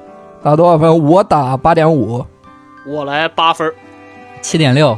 [0.43, 1.05] 打多少分？
[1.05, 2.25] 我打八点五，
[2.87, 3.75] 我来八分儿。
[4.41, 4.97] 七点六，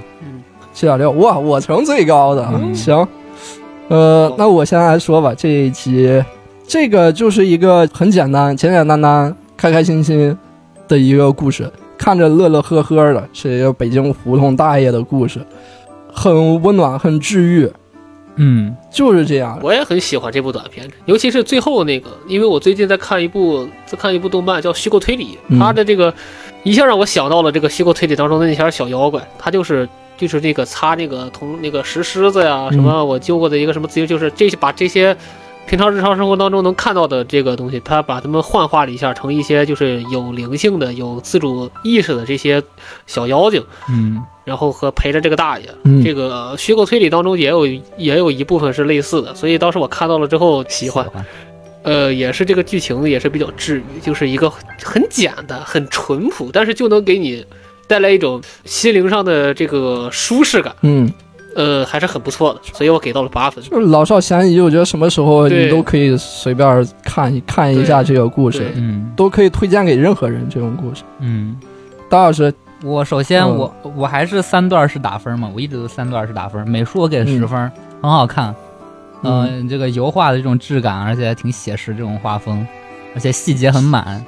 [0.73, 1.11] 七点六。
[1.11, 2.49] 哇，我成最高的。
[2.55, 3.05] 嗯行，
[3.89, 5.35] 呃，那我先来说吧。
[5.37, 6.23] 这一集，
[6.69, 10.39] 这个就是一个很简单、简简单单、开开心心
[10.87, 15.41] 的一个故事，看着乐乐呵呵的，是一个北京胡同大爷的故事，
[16.13, 17.69] 很温暖，很治愈，
[18.37, 18.77] 嗯。
[18.90, 19.59] 就是这样。
[19.62, 25.59] 我也很喜欢这部短片，尤其是最后那个，因为我最近在看一部在看一部动漫叫《虚构推理》，嗯。
[25.59, 26.12] 它的这个
[26.62, 35.16] 一下让我想到了这个虚构推理当中的那些小妖怪，它就是就是那个擦那个铜那个石狮子呀，嗯什么我揪过的一个什么自行，就是这些把这些
[35.66, 42.62] 平常日常生活当中能看到的这个东西，它把它们幻化了一下，成一些就是有灵性的、有自主意识的这些
[43.07, 51.07] 小妖精，嗯然后和陪着这个大爷，嗯这个虚构推理当中也有也有一部分是类似的，所以当时我看到了之后喜欢。
[51.85, 54.49] 呃，也是这个剧情也是比较治愈，就是一个
[54.85, 57.45] 很简单、很淳朴，但是就能给你
[57.89, 61.13] 带来一种心灵上的这个舒适感，嗯，
[61.57, 63.65] 呃，还是很不错的，所以我给到了八分。
[63.65, 70.47] 就是老少咸宜，我觉得什么时候你都可以随便看一看一下这个故事，嗯都可以推荐给任何人。
[70.49, 71.57] 这种故事，嗯。
[72.09, 73.57] 大老师，我首先嗯。
[73.57, 76.68] 我、我还是三段式打分嘛，我一直都三段式打分。
[76.68, 77.49] 美术我给十嗯。
[77.49, 78.55] 分，很好看，
[79.23, 79.61] 嗯。
[79.61, 82.66] 嗯、这个油画的这种质感，而且还挺写实这种画风，
[83.14, 84.25] 而且细节很满，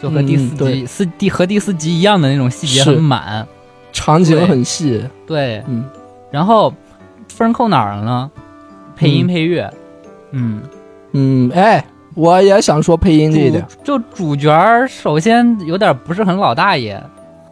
[0.00, 3.46] 就和第四集、嗯四第和第四集一样的那种细节很满。
[3.92, 5.84] 场景很细，对，嗯。
[6.30, 6.72] 然后
[7.28, 8.30] 分扣哪儿了呢？
[8.94, 9.74] 配音嗯配乐，
[10.32, 10.62] 嗯，
[11.12, 17.02] 嗯，哎，我也想说配音这一点，就主角首先有点不是很老大爷，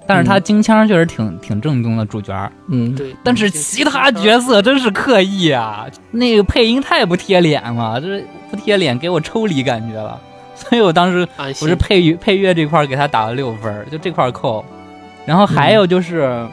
[0.07, 0.43] 但是他嗯。
[0.43, 2.51] 京腔确实挺挺正宗的主角儿。
[2.69, 10.21] 嗯，对，但是其他角色真是刻意啊，那个配音太不贴脸了，这不贴脸给我抽离感觉了，
[10.55, 14.65] 所以我当时我是配乐配乐这块儿给他打了六分儿，就这块儿扣。
[15.27, 16.47] 然后还有就是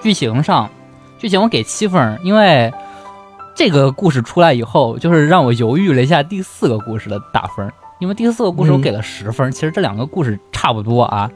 [0.00, 0.70] 剧情上，
[1.18, 2.72] 剧情我给七分儿，因为
[3.56, 11.28] 这个故事出来以后，就是让我犹豫了一下第四个故事的打分儿，因为第四个故事我嗯给了十分儿，其实这两个故事差不多啊。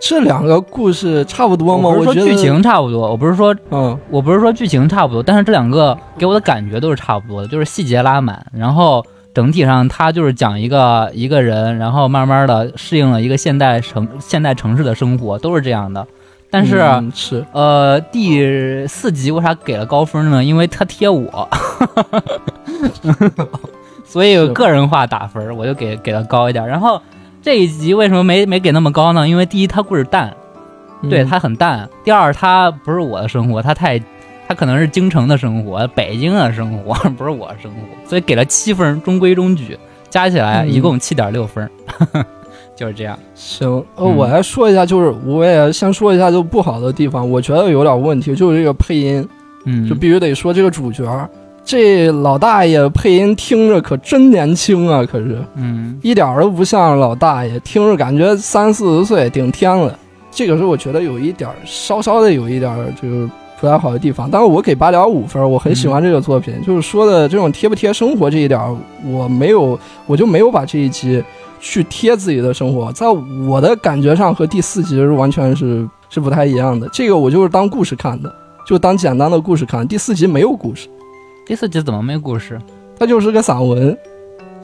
[0.00, 1.90] 这两个故事差不多吗？
[1.90, 16.06] 我觉得剧情，差不多，我不是说嗯我不是说剧情差不多，但是这两个给我的感觉都是差不多的，就是细节拉满，然后整体上它就是讲一个一个人，然后慢慢的适应了一个现代城现代城市的生活，都是这样的。
[16.52, 20.42] 但是、嗯是呃，第四集为啥给了高分呢？
[20.42, 21.48] 因为他贴我，
[24.04, 26.66] 所以个人化打分，我就给给了高一点。
[26.66, 27.00] 然后
[27.42, 29.26] 这一集为什么没没给那么高呢？
[29.26, 30.34] 因为第一，它故事淡，
[31.08, 31.88] 对，嗯它很淡。
[32.04, 33.98] 第二，它不是我的生活，它太，
[34.46, 39.78] 它可能是京城的生活，北京的生活， 不是我的生活，所以给了七分，中规中矩，
[40.10, 40.70] 加起来嗯。
[40.70, 41.68] 一共七点六分，
[42.76, 43.18] 就是这样。
[43.34, 44.16] 行，呃，嗯。
[44.16, 49.26] 我来说一下，就是我也先说一下就不好的地方，我觉得有点问题，就是这个配音，
[49.64, 51.04] 嗯，就必须得说这个主角
[51.64, 59.96] 这老大爷配音听着可真年轻啊，可是嗯一点儿都不像老大爷，听着感觉三四十岁顶天了。
[60.32, 63.28] 这个是我觉得有一点儿稍稍的有一点儿就是
[63.60, 71.22] 不太好的地方，但是我给八点五分，我很喜欢这个作品，就是说的这种贴不贴生活这一点儿，我没有，我就没有把这一集
[71.60, 73.06] 去贴自己的生活，在
[73.46, 76.88] 我的感觉上和第四集是完全是是不太一样的。
[76.92, 78.32] 这个我就是当故事看的，
[78.66, 79.86] 就当简单的故事看。
[79.86, 80.88] 第四集没有故事，
[81.50, 82.56] 第四集怎么没故事？
[82.96, 83.98] 它就是个散文，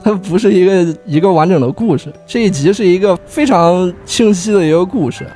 [0.01, 2.09] 它不是一个一个完整的故事。
[2.25, 5.27] 这一集是一个非常清晰的一个故事。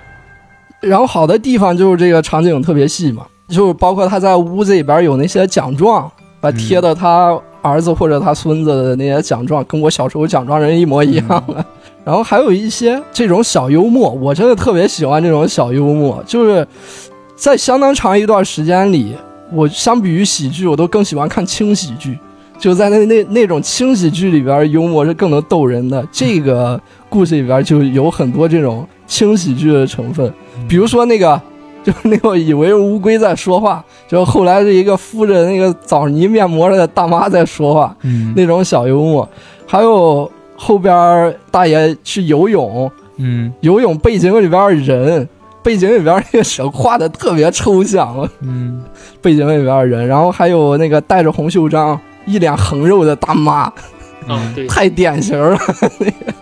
[0.80, 6.10] 然后好的地方就是这个场景特别细嘛，就是包括他在屋子里边有那些奖状，
[6.40, 11.66] 把贴的他儿子或者他孙子的那些奖状，跟我小时候奖状人一模一样的。
[12.06, 16.66] 然后还有一些这种小幽默，我真的特别喜欢这种小幽默，就是
[17.36, 19.14] 在相当长一段时间里，
[19.54, 22.18] 我相比于喜剧，我都更喜欢看轻喜剧。
[22.60, 26.08] 就在那那那种轻喜剧里边，幽默是更能逗人的。
[26.12, 30.32] 这个故事里边就有很多这种轻喜剧的成分，
[30.70, 31.42] 比如说那个，
[31.84, 39.28] 就是那个以为乌龟在说话，就后来是一个敷着那个枣泥面膜的大妈在说话，嗯那种小幽默，
[39.66, 45.28] 还有后边大爷去游泳，嗯游泳背景里边人，
[45.64, 48.84] 背景里边那个手画的特别抽象，嗯。
[49.22, 53.72] 背景里边的人，然后还有那个戴着红袖章、一脸横肉的大妈，
[54.28, 55.56] 啊， 对，太典型了，
[56.00, 56.34] 那个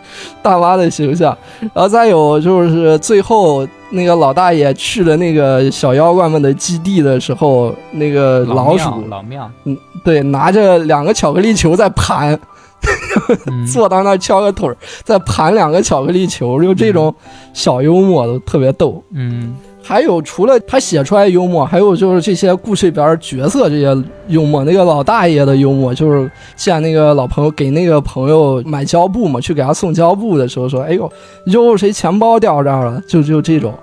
[0.41, 1.37] 大妈的形象。
[1.73, 12.39] 然后再有就是最后那个老大爷去了那个小妖怪们的基地的时候，那个老鼠老庙，嗯对拿着两个巧克力球在盘，嗯
[13.71, 17.13] 坐到那儿敲个腿儿，再盘两个巧克力球，就这种
[17.53, 19.03] 小幽默都特别逗。
[19.13, 24.63] 嗯还有除了他写出来幽默，还有就是这些故事里边角色这些幽默。
[24.63, 31.11] 那个老大爷的幽默，就是见那个老朋友给那个朋友买胶布嘛，去给他送胶布的时候说：“哎呦，
[31.45, 33.73] 哟，谁钱包掉这儿了？”就就这种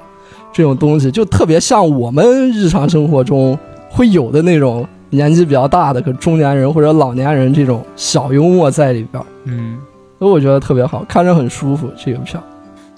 [0.53, 9.79] 这种东西，就特别像我们日常生活中会有的那种年纪比较大的，可中年人或者老年人这种小幽默在里边，嗯，
[10.19, 11.91] 所以我觉得特别好，看着很舒服。
[11.97, 12.45] 这个片儿，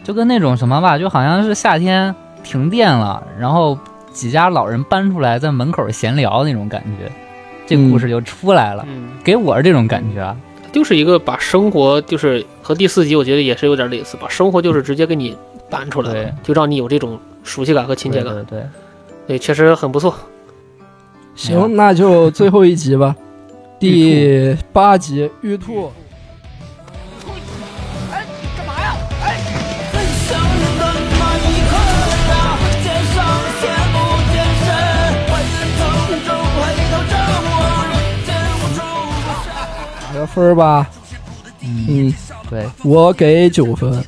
[0.03, 3.79] 就跟那种什么吧，就好像是夏天停电了，然后
[4.13, 7.11] 几家老人搬出来在门口闲聊那种感觉，
[7.67, 8.85] 这个故事就出来了。
[8.89, 10.37] 嗯，给我是这种感觉啊，
[10.73, 15.37] 就是一个把生活，就是和第四集我觉得也是有点类似，把生活就是直接给你
[15.69, 18.33] 搬出来就让你有这种熟悉感和亲切感。
[18.35, 18.67] 对对对，
[19.27, 20.15] 对，确实很不错。
[21.39, 23.15] 行，那就最后一集吧，
[23.79, 25.87] 第八集《玉兔》。
[29.93, 31.73] 最想念的那一刻
[32.29, 33.17] 呀，不见身，
[33.95, 34.03] 我，
[35.29, 37.07] 不是。
[40.01, 40.91] 打个分儿吧，
[41.61, 42.15] 嗯，嗯，
[42.51, 44.05] 对，我给九分，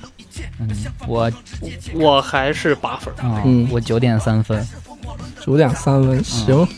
[0.58, 0.68] 嗯，
[1.06, 1.30] 我
[1.94, 3.14] 我还是八分。
[3.18, 3.68] 啊，嗯。
[3.70, 4.66] 我九点三分。
[5.40, 6.68] 九点三分，行，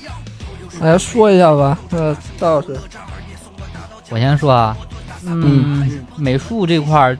[0.83, 1.79] 大家说一下吧。
[1.92, 2.77] 呃大老师，
[4.11, 4.77] 我先说啊，
[5.25, 7.16] 嗯，美术这块儿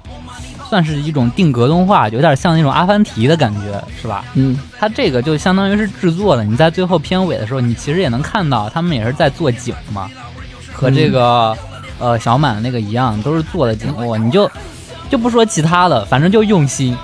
[0.69, 4.25] 算是一种定格动画，有点像那种阿凡提的感觉，是吧？
[4.35, 10.11] 嗯它这个就相当于是制作的，你在最后片尾的时候，你其实也能看到他们也是在做景嘛，
[10.73, 11.57] 和这个、
[12.01, 14.19] 呃小满那个一样，都是做的景哦。
[14.19, 14.51] 你就
[15.09, 16.99] 就不说其他的，反正就用心，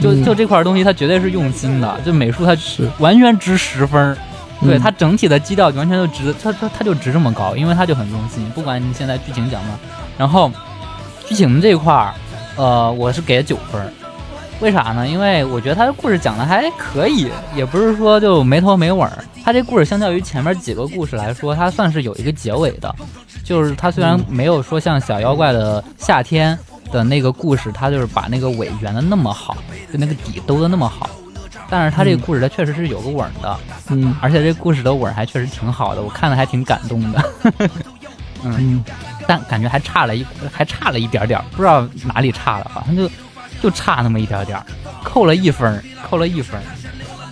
[0.00, 4.16] 就嗯就这块东西它绝对是用心的，就美术它是，完全值十分儿。
[4.62, 8.48] 对嗯它整体的基调完全就值，它它它就值这么高，因为它就很用心。
[8.54, 9.78] 不管你现在剧情讲嘛，
[10.16, 10.50] 然后
[11.26, 12.14] 剧情这一块儿，
[12.56, 13.92] 呃，我是给九分儿。
[14.60, 15.06] 为啥呢？
[15.06, 19.12] 因为我觉得他的故事讲的还可以，也不是说就没头没尾儿。
[19.44, 22.92] 他这故事相较于前面几个故事来说，它算是有一个结尾的。
[23.44, 26.58] 就是它虽然没有说像小妖怪的夏天
[26.90, 29.56] 的那个故事，它就是把那个尾圆的那么好，
[29.92, 31.10] 就那个底兜的那么好，
[31.68, 33.56] 但是他这个故事它确实是有个尾儿的。
[33.90, 34.14] 嗯。
[34.20, 37.24] 而且这故事的尾儿还确实挺好的，我看的还挺感动的。
[38.44, 38.84] 嗯。
[39.26, 43.10] 但感觉还差了一还差了一点点儿，不知道哪里差了，好像就
[43.60, 44.64] 就差那么一点点儿，
[45.02, 46.62] 扣了一分儿，扣了一分儿。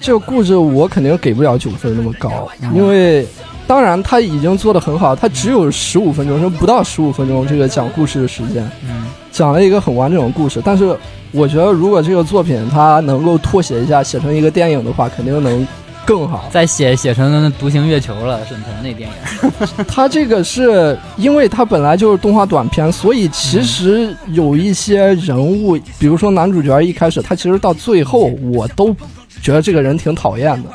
[0.01, 2.75] 这个故事我肯定给不了九分那么高，嗯。
[2.75, 3.25] 因为
[3.67, 10.63] 当然他已经做的很好，他只有十五分钟，就不到十五分钟这个讲故事的时间，嗯讲了一个很完整的故事。
[10.65, 10.97] 但是
[11.33, 15.67] 我觉得如果这个作品它能够拓写一下，写成一个电影的话，肯定能
[16.07, 16.45] 更好。
[16.53, 19.51] 再写写成《独行月球》了，沈腾那电影。
[19.89, 28.95] 他这个是因为他本来就是动画短片，所以其实有一些人物，比如说男主角一开始，他其实到最后我都
[29.43, 30.71] 觉得这个人挺讨厌的。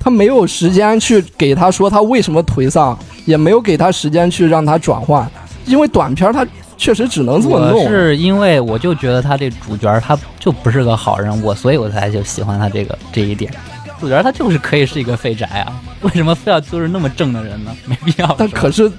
[0.00, 5.30] 他他没有时间去给他说他为什么颓丧，也没有给他时间去让他转换，
[5.66, 6.46] 因为短片他
[6.78, 7.88] 确实只能这么我弄。
[7.88, 13.52] 是因为我就觉得他这主角他就不是个好人，我所以我才就喜欢他这个这一点。
[14.00, 15.72] 主角他就是可以是一个废宅啊，
[16.02, 17.76] 为什么非要就是那么正的人呢？
[17.84, 18.34] 没必要。
[18.38, 18.90] 但可是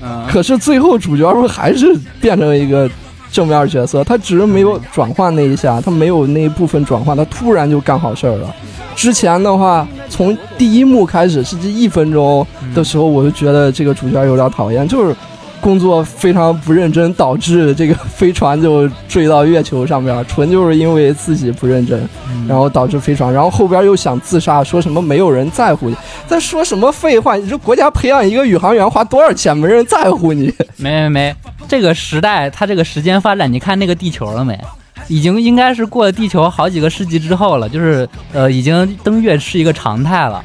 [0.00, 2.88] 嗯，可是最后主角不还是变成一个
[3.32, 4.04] 正面角色？
[4.04, 8.54] 他只是没有转换那一下，他没有那一部分转换，他突然就干好事儿了。
[8.94, 15.16] 之前的话，从第一幕开始甚至一分钟的时候，我就觉得这个主角有点讨厌，就是
[15.64, 22.06] 工作非常不认真，导致这个飞船就坠到月球上面，纯就是因为自己不认真，
[22.46, 25.96] 然后导致飞船，然后后边又想自杀，说什么没有人在乎你，
[26.26, 27.36] 在说什么废话？
[27.36, 29.56] 你说国家培养一个宇航员花多少钱？
[29.56, 30.52] 没人在乎你。
[30.76, 31.36] 没没没，
[31.66, 34.60] 这个时代它这个时间发展，你看那个地球了没？
[35.08, 40.44] 已经应该是过了地球好几个世纪之后了，就是呃，已经登月是一个常态了。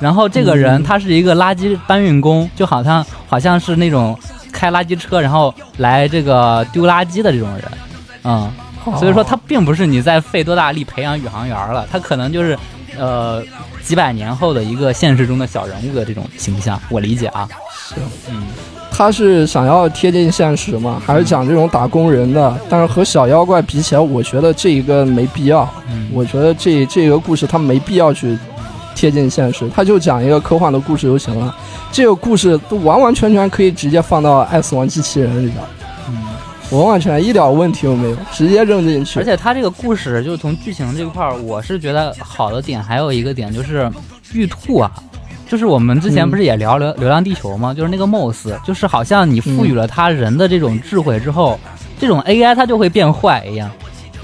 [0.00, 4.18] 然后这个人嗯他是一个垃圾搬运工，就好像好像是那种
[4.58, 7.64] 开垃圾车，然后来这个丢垃圾的这种人，
[8.24, 8.50] 嗯，
[8.98, 12.58] 所以说他并不是你在费多大力培养宇航员了，他可能就是
[12.98, 13.40] 呃
[13.84, 17.48] 几百年后的一个现实中的小人物的这种形象，我理解啊。
[17.70, 17.94] 是，
[18.28, 18.48] 嗯，
[18.90, 22.58] 他是想要贴近现实嘛，还是讲这种打工人的？
[22.68, 25.62] 但是和小妖怪比起来，我觉得这一个没必要。
[25.88, 28.36] 嗯我觉得这这个故事他没必要去
[28.98, 31.54] 贴近现实，他就讲一个科幻的故事就行了。
[31.92, 35.56] 这个故事都完完全全可以直接放到《爱死亡机器人》里边，
[36.08, 36.16] 嗯。
[36.76, 39.20] 完完全全一点问题都没有，直接扔进去。
[39.20, 43.88] 而且他这个故事，就是从剧情这块儿，我是觉得好的点还有一个点就是
[44.32, 44.90] 玉兔啊，
[45.48, 47.72] 就是我们之前嗯不是也聊流《流浪地球》吗？
[47.72, 51.56] 就是那个 MOS，就是好像你赋予了他人的这种智慧之后，
[52.00, 53.70] 这种 AI 它就会变坏一样，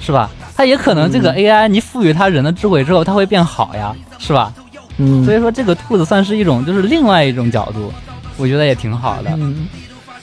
[0.01, 0.29] 是吧？
[0.57, 4.53] 它也可能这个嗯 AI 你赋予它人的智慧之后，它会变好呀，是吧？
[4.99, 7.93] 嗯，所以说这个兔子算是一种就是另外一种角度，
[8.37, 9.31] 我觉得也挺好的。
[9.37, 9.67] 嗯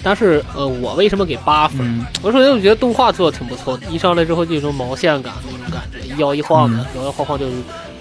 [0.03, 1.79] 但是呃，我为什么给八分？
[1.81, 7.51] 嗯我首先我觉得动画做的挺不错的，一上来之后就有种毛线感那种感觉，一摇一晃的，摇摇晃晃就是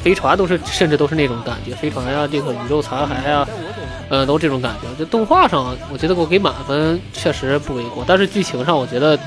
[0.03, 3.47] 飞船都是甚至都是那种感觉，飞船呀、这个宇宙残骸呀，
[4.09, 4.89] 呃，都这种感觉。
[4.99, 9.19] 这动画上，我觉得我给满分确实不为过，但是剧情上我觉得，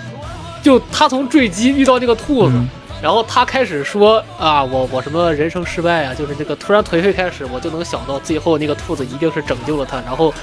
[0.64, 2.56] 就他从坠机遇到这个兔子。
[2.56, 2.68] 嗯
[3.04, 10.34] 然后他开始说啊，我我什么人生失败啊，就是这个突然颓废开始，我就能想到最后那个兔子一定是拯救了他，然后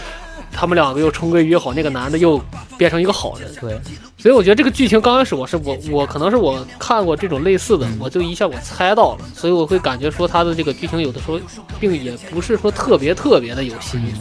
[0.52, 2.38] 他们两个又重归于好，那个男的又
[2.76, 3.50] 变成一个好人。
[3.58, 3.80] 对，
[4.18, 11.40] 所以我觉得这个剧情刚开始我是我我可能是我看过这种类似的，我就一下我猜到了，所以我会感觉说他的这个剧情有的时候
[11.80, 14.12] 并也不是说特别特别的有新意。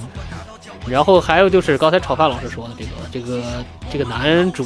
[0.88, 3.44] 然后还有就是刚才炒饭老师说的这个这个
[3.92, 4.66] 这个男主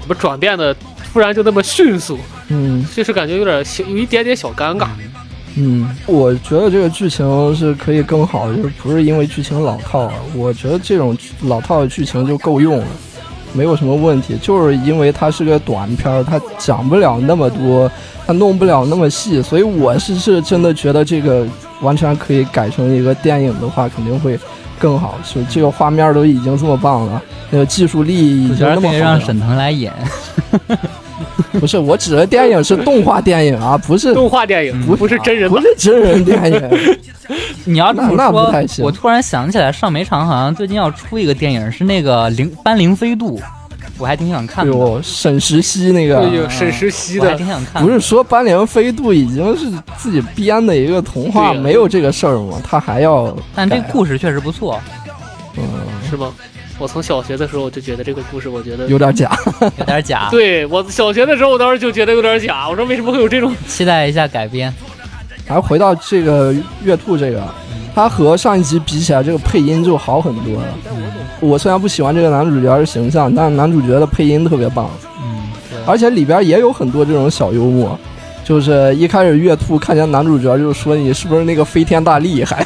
[0.00, 0.74] 怎么转变的
[1.12, 2.18] 突然就那么迅速，
[2.48, 4.88] 嗯就是感觉有点小有一点点小尴尬。
[5.60, 12.86] 嗯，我觉得这个剧情是可以更好，就是不是因为剧情老套啊，我觉得这种老套的剧情就够用了，
[13.52, 14.36] 没有什么问题。
[14.40, 17.90] 就是因为它是个短片儿，它讲不了那么多，
[18.24, 21.44] 它弄不了那么细，所以我是是真的觉得这个
[21.80, 24.38] 完全可以改成一个电影的话，肯定会
[24.78, 25.18] 更好。
[25.24, 28.14] 就这个画面都已经这么棒了，那个技术力
[28.44, 29.92] 已经那么好让沈腾来演，
[31.60, 34.96] 不是，我指的电影是动画电影啊，不是动画电影嗯。
[34.96, 36.98] 不是真人，不是真人电影。
[37.64, 43.38] 你要这么那那不说太行，我突然想起来，上美场好像最近要出一个电影，是那个零班灵飞渡，
[43.98, 44.72] 我还挺想看的。
[44.72, 47.82] 哎呦，沈石溪那个对有沈石溪的我还挺想看。
[47.82, 52.60] 不是说班灵飞渡已经是自己编的一个童话，没有这个事儿吗？
[52.64, 54.80] 他还要但这改故事确实不错，
[55.56, 55.64] 嗯
[56.08, 56.32] 是吗？
[56.78, 59.36] 我从小学的时候我就觉得这个故事，我觉得有点假。
[59.78, 60.28] 有点假。
[60.32, 62.68] 对我小学的时候，我当时就觉得有点假。
[62.68, 63.52] 我说为什么会有这种？
[63.66, 64.72] 期待一下改编。
[65.44, 67.42] 还回到这个月兔这个，
[67.98, 70.68] 他和上一集比起来，这个配音就好很多了。
[71.40, 74.88] 我虽然不喜欢这个男主角的形象，但男主角的配音特别棒，
[75.20, 75.48] 嗯，
[75.84, 77.98] 而且里边也有很多这种小幽默。
[78.44, 82.64] 就是一开始月兔看见男主角就说你是不是那个飞天大厉害，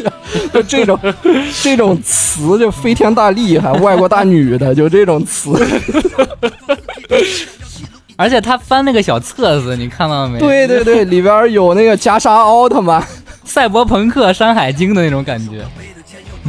[0.50, 0.98] 就这种
[1.62, 5.50] 这种词就飞天大厉害，外国大女的就这种词。
[8.16, 10.38] 而且他翻那个小册子，你看到没？
[10.38, 13.02] 对对对，里边有那个袈裟奥特曼，
[13.50, 15.64] 赛博朋克《山海经》的那种感觉。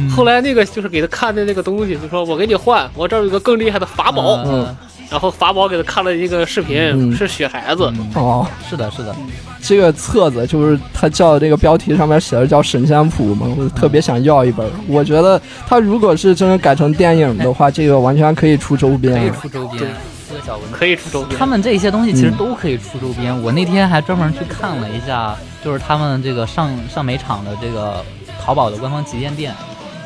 [0.08, 4.36] 后来那个就是给他看的那个东西，就说我给你换，我这儿有个更厉害的法宝。
[4.46, 4.76] 嗯
[5.10, 7.92] 然后法宝给他看了一个视频，嗯是雪孩子。
[7.98, 9.14] 嗯，哦，是的，是的，
[9.60, 14.66] 这个册子就是他叫的这个标题上面写的叫神仙谱嘛，我特别想要一本。
[14.86, 19.30] 我觉得他如果是真的改成电影的话，这个完全可以出周边可以。
[19.42, 19.90] 出周边。
[20.32, 21.38] 对，小文可以出周边。
[21.38, 23.38] 他们这些东西其实嗯都可以出周边。
[23.42, 28.02] 我那天还专门去看了一下，就是他们这个上上美厂的这个
[28.42, 29.54] 淘宝的官方旗舰店，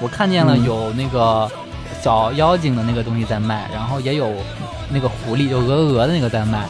[0.03, 1.49] 我看见了嗯有那个
[2.03, 4.33] 小妖精的那个东西在卖，然后也有
[4.91, 6.67] 那个狐狸，有鹅鹅鹅的那个在卖，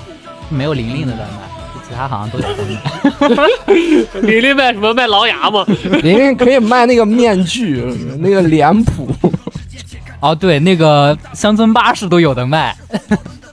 [0.51, 1.41] 没有玲玲的在卖，
[1.89, 4.21] 其他好像都有在卖。
[4.21, 4.93] 玲玲卖什么？
[4.93, 5.65] 卖狼牙吗？
[6.03, 7.83] 玲玲可以卖那个面具，
[8.19, 9.09] 那个脸谱。
[10.19, 12.75] 哦，对，那个乡村巴士都有的卖，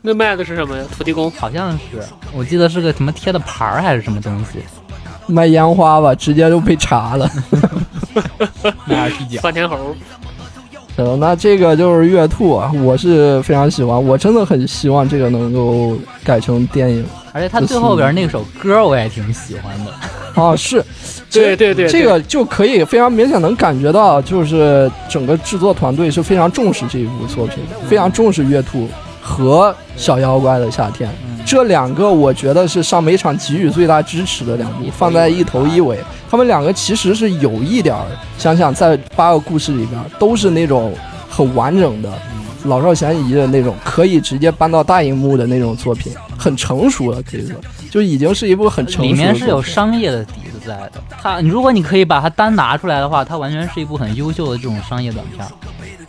[0.06, 0.84] 那卖的是什么呀？
[0.96, 1.32] 土地公。
[1.32, 2.04] 好像是
[2.36, 4.60] 我记得是个什么贴的牌儿还是什么东西，
[5.28, 7.30] 卖烟花吧，直接就被查了。
[8.86, 9.40] 卖二踢脚。
[9.40, 9.96] 窜天猴，
[10.98, 20.42] 行，那这个就是月兔啊，我是非常喜欢，我真的很希望这个能够改成电影而且他最后边那首歌我也挺喜欢的。
[20.42, 20.54] 啊。
[20.54, 20.84] 是，
[21.32, 28.90] 对对对，这个就可以非常明显能感觉到，就是整个制作团队是非常重视这一部作品，非常重视月兔
[29.22, 31.10] 和小妖怪的夏天。
[31.46, 36.00] 这两个我觉得是上美场给予最大支持的两部，放在一头一尾。
[36.30, 38.06] 他们两个其实是有一点儿，
[38.38, 40.94] 想想在八个故事里边都是那种
[41.30, 42.12] 很完整的。
[42.66, 47.58] 老少咸宜的那种，可以直接搬到大荧幕的那种作品，很成熟了，可以说
[47.92, 50.94] 就已经是一部很成熟的里面是有商业的底子在的。
[51.22, 55.46] 它，如果你可以把它单拿出来的话，它完全是一部很优秀的这种商业短片，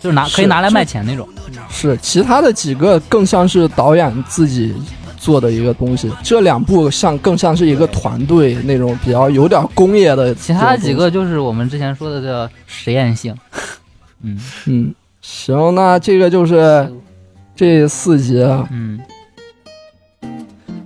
[0.05, 1.27] 就是拿可以拿来卖钱那种。
[1.71, 4.75] 是其他的几个更像是导演自己
[5.17, 10.35] 做的一个东西，这两部像更像是一个团队那种比较有点工业的。
[10.35, 13.35] 其他几个就是我们之前说的叫实验性。
[14.23, 16.93] 嗯嗯，行，那这个就是
[17.57, 18.69] 这四集啊。
[18.71, 19.01] 嗯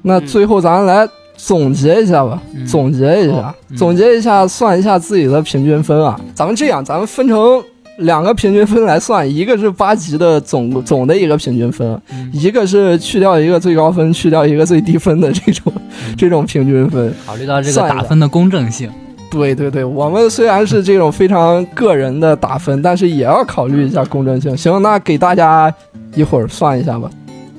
[0.02, 1.06] 那最后咱来
[1.36, 6.18] 总结一下吧，嗯总结一下，哦嗯总结一下，算一下自己的平均分啊。
[6.34, 7.62] 咱们这样，咱们分成
[7.98, 15.72] 两个平均分来算，一个是八级的总总的一个平均分，嗯一个是去掉一个最高分，去掉一个最低分的这种、
[16.16, 17.12] 这种平均分。
[17.26, 18.88] 考虑到这个打分的公正性，
[19.30, 24.56] 对对对，我们虽然是这种非常个人的打分，但是也要考虑一下公正性。
[24.56, 25.72] 行，那给大家
[26.14, 27.10] 一会儿算一下吧。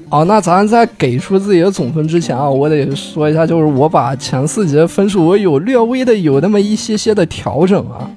[0.10, 8.10] 哦，那咱在给出自己的总分之前啊，我得说一下，就是我把前四节的分数我有略微的有那么一些些的调整啊。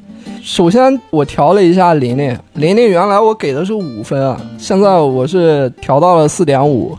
[0.42, 6.98] 首先我调了一下琳琳，琳琳原来我给的是五分啊，现在我是调到了四点五。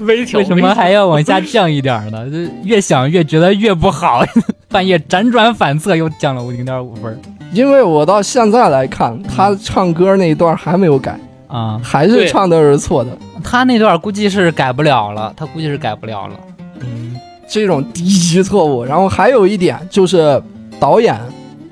[0.00, 0.38] 微调。
[0.38, 2.28] 为什么还要往下降一点呢？
[2.28, 4.22] 就 越想越觉得越不好，
[4.68, 7.18] 半夜辗转反侧又降了我零点五分
[7.54, 11.18] 因为我到现在来看，他唱歌那一段还没有改，
[11.48, 11.80] 啊。
[11.82, 13.10] 还是唱的是错的。
[13.42, 16.34] 他那段估计是改不了了，他估计是改不了了。
[16.80, 17.16] 嗯
[17.48, 18.84] 这种低级错误。
[18.84, 20.40] 然后还有一点就是，
[20.78, 21.18] 导演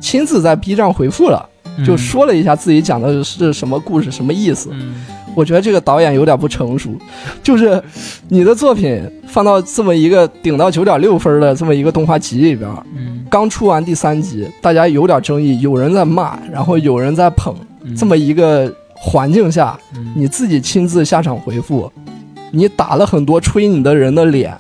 [0.01, 1.49] 亲自在 B 站回复了，
[1.85, 4.71] 就嗯说了一下自己讲的是什么故事、什么意思。
[4.73, 6.91] 嗯，我觉得这个导演有点不成熟，
[7.43, 7.81] 就是
[8.29, 21.91] 你的作品放到这么一个顶到九点六分的这么一个动画集里边，嗯刚出完第三集，大家有点争议，有人在骂，然后有人在捧，嗯这么一个环境下，嗯你自己亲自下场回复，
[22.51, 24.57] 你打了很多吹你的人的脸。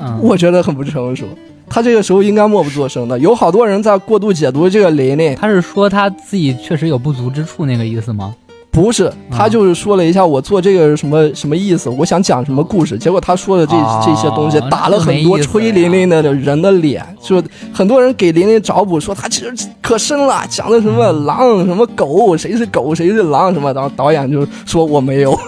[0.00, 1.26] 嗯我觉得很不成熟。
[1.72, 3.18] 他这个时候应该默不作声的。
[3.18, 8.34] 有好多人在过度解读这个琳琳，他是说他自己确实有不足之处那个意思吗？
[8.70, 12.98] 不是，他就是说了一下我做这个什么什么意思，我想讲什么故事。
[12.98, 17.42] 结果他说的这、哦这些东西打了很多吹琳琳的人的脸，就
[17.72, 25.38] 很多人给琳琳找补说他其实可深了，讲的什么狼什么狗，谁是狗谁是狼什么，然后导演就说我没有。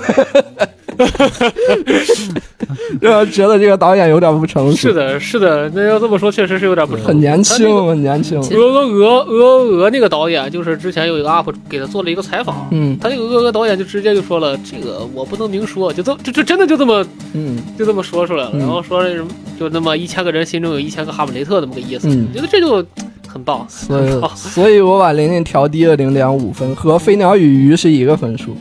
[3.01, 7.09] 然后觉得这个导演有点不成熟，是的，是的，那要这么说，确实是有点不成熟。
[7.09, 8.40] 很年轻那，个很年轻。
[8.40, 9.45] 鹅鹅鹅鹅
[9.76, 19.28] 鹅那个导演，就是之前有一个 UP 给他做了一个采访，嗯他那个鹅鹅导演就直接就说了，这个我不能明说，就这就就真的就这么嗯就这么说出来了，嗯然后说那什么，
[19.59, 22.84] 就那么一千个人心中有一千个哈姆雷特那么个意思，嗯我觉得这就
[23.28, 24.36] 很棒，所以。
[24.36, 28.57] 所以我把琳琳调低了零点五分，和飞鸟与鱼是一个分数。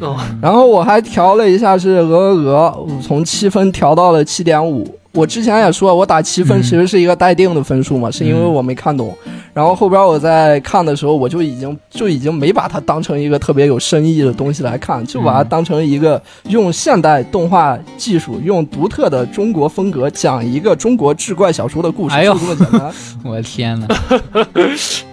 [0.00, 4.86] 哦，然后我还调了一下是鹅鹅鹅，我从七分调到了七点五。
[5.12, 9.16] 我之前也说，我打七分嗯其实是一个待定的分数嘛，是因为我没看懂。
[9.54, 22.92] 然后后边我在看的时候，我就已经就已经没把它当成一个特别有深意的东西来看，就把它当成一个用现代动画技术、用独特的中国风格讲一个中国志怪小说的故事，就这么简单。
[23.24, 23.86] 我的天呐，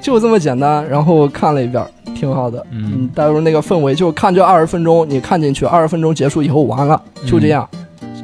[0.01, 0.85] 就这么简单。
[0.89, 1.81] 然后看了一遍，
[2.13, 2.65] 挺好的。
[2.71, 7.67] 嗯嗯，带入那个氛围，就看这二十分钟，你看进去，二十分钟结束以后完了，就这样，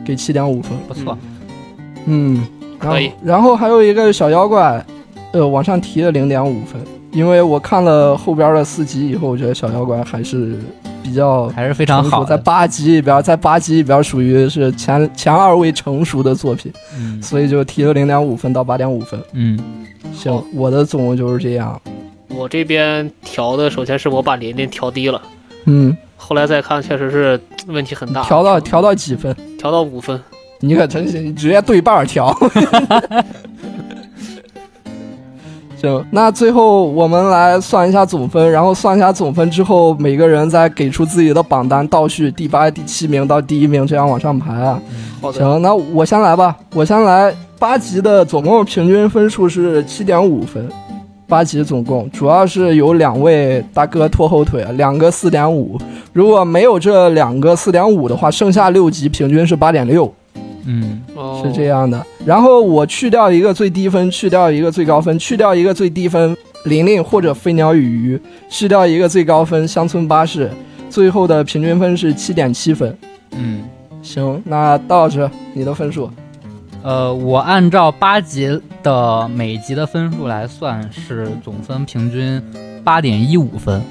[0.06, 0.72] 给七点五分。
[0.88, 1.18] 不错，
[2.06, 2.46] 嗯，
[2.80, 4.84] 然后可以然后还有一个小妖怪，
[5.32, 6.80] 呃，往上提了零点五分，
[7.12, 10.58] 因为我看了后边的四集以后，我觉得小妖怪还是
[11.04, 12.36] 比较还是非常成熟在。
[12.38, 19.20] 八集里边，在八集里边属于是前前二位成熟的作品，嗯所以就提了零点五分到八点五分。
[19.34, 19.60] 嗯
[20.14, 21.80] 行，我的总共就是这样。
[22.30, 25.22] 我这边调的，首先是我把琳琳调低了，
[25.66, 29.36] 嗯，后来再看确实是问题很大，调到调到几分？
[29.58, 30.20] 调到五分。
[30.62, 32.36] 你可真行，你直接对半儿调。
[35.82, 44.82] 行，那最后我们来算一下总分，然后算一下总分之后，每个人再给出自己的榜单倒序，第八、第七名到第一名，这样往上排啊。
[45.34, 47.34] 行，那我先来吧，我先来。
[47.58, 50.70] 八级的总共平均分数是七点五分，
[51.30, 55.78] 八级总共主要是有两位大哥拖后腿，两个四点五。
[56.12, 60.12] 如果没有这两个四点五的话，剩下六级平均是八点六。
[60.66, 62.04] 嗯哦是这样的。
[62.26, 70.50] 然后我去掉一个最低分，去掉一个最高分，去掉一个最低分，玲玲或者飞鸟与鱼，去掉一个最高分，乡村巴士，
[70.90, 72.96] 最后的平均分是七点七分。
[73.32, 73.64] 嗯，
[74.02, 76.10] 行，那到这你的分数，
[76.82, 82.42] 呃，我按照八集的每集的分数来算，是总分平均
[82.84, 83.82] 八点一五分。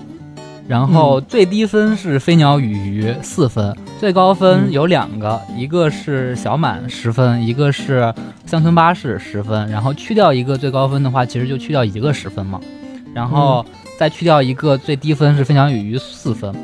[0.67, 8.13] 然后最低分是飞鸟与鱼四分，最高分有两个，一个是小满十分，一个是
[8.45, 9.67] 乡村巴士十分。
[9.71, 12.61] 然后去掉一个最高分的话，其实就去掉一个十分嘛。
[13.15, 13.65] 然后
[13.99, 16.55] 再去掉一个最低分是飞鸟与鱼四分，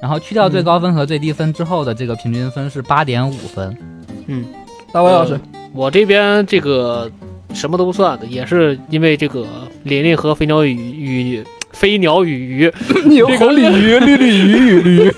[0.00, 3.74] 然后去掉最高分和最低分之后的这个平均分是八点五分。
[4.26, 4.44] 嗯
[4.92, 5.40] 大卫老师，
[5.74, 7.10] 我这边这个
[7.52, 9.44] 什么都不算的，也是因为这个
[9.82, 11.44] 琳琳和飞鸟与与
[11.74, 12.72] 飞鸟与鱼
[13.04, 15.10] 你有红鲤鱼、绿鲤鱼与驴，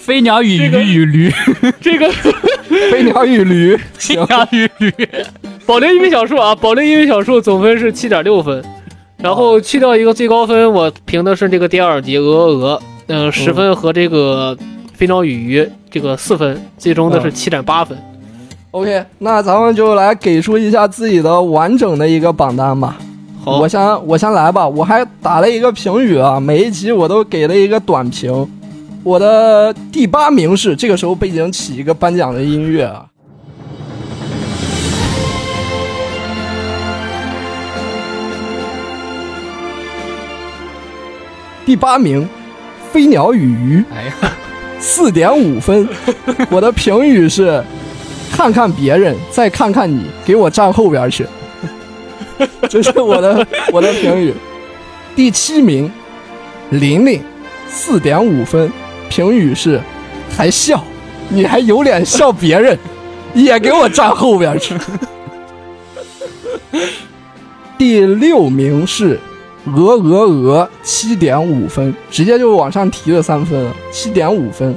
[0.00, 1.32] 飞鸟与鱼与驴，
[1.82, 2.10] 这个
[2.90, 5.08] 飞鸟与驴，飞，鸟与驴。
[5.66, 8.64] 保龄因为小数啊，保龄因为小数总分是七点六分，
[9.18, 14.56] 然后去掉一个最高分，我评的是这个第二集鹅鹅鹅，嗯、十分和这个
[14.94, 17.98] 飞鸟与鱼这个四分，最终的是七点八分。
[18.72, 22.96] OK，那咱们就来给出一下自己的完整的一个榜单吧。
[23.44, 28.48] 好我，先我先来吧，我还打了一个评语啊，每一集我都给了一个短评。
[29.02, 33.04] 我的第八名是这个时候背景起一个颁奖的音乐啊。
[41.66, 42.26] 第八名，
[42.90, 44.32] 飞鸟与鱼，哎呀，
[44.80, 45.86] 四点五分。
[46.48, 47.62] 我的评语是：
[48.32, 51.24] 看看别人，再看看你，给我站后边去。
[52.68, 54.34] 这是我的我的评语。
[55.14, 55.92] 第七名，
[56.70, 57.22] 玲玲，
[57.68, 58.72] 四点五分，
[59.10, 59.80] 评语是：
[60.36, 60.82] 还笑，
[61.28, 62.76] 你还有脸笑别人，
[63.34, 64.74] 也给我站后边去。
[67.76, 69.20] 第六名是
[69.66, 74.74] 鹅鹅鹅，七点五分，直接就往上提了三分了，七点五分。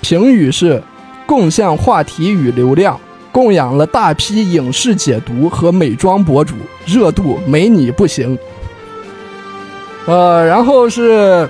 [0.00, 0.82] 评语是
[1.26, 2.98] 贡献话题与流量，
[3.30, 6.54] 供养了大批影视解读和美妆博主，
[6.84, 8.38] 热度没你不行。
[10.06, 11.48] 呃，然后是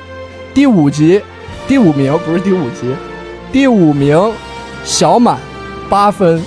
[0.52, 1.20] 第五集，
[1.66, 2.94] 第五名不是第五集，
[3.50, 4.32] 第五名
[4.84, 5.38] 小满
[5.88, 6.42] 八分。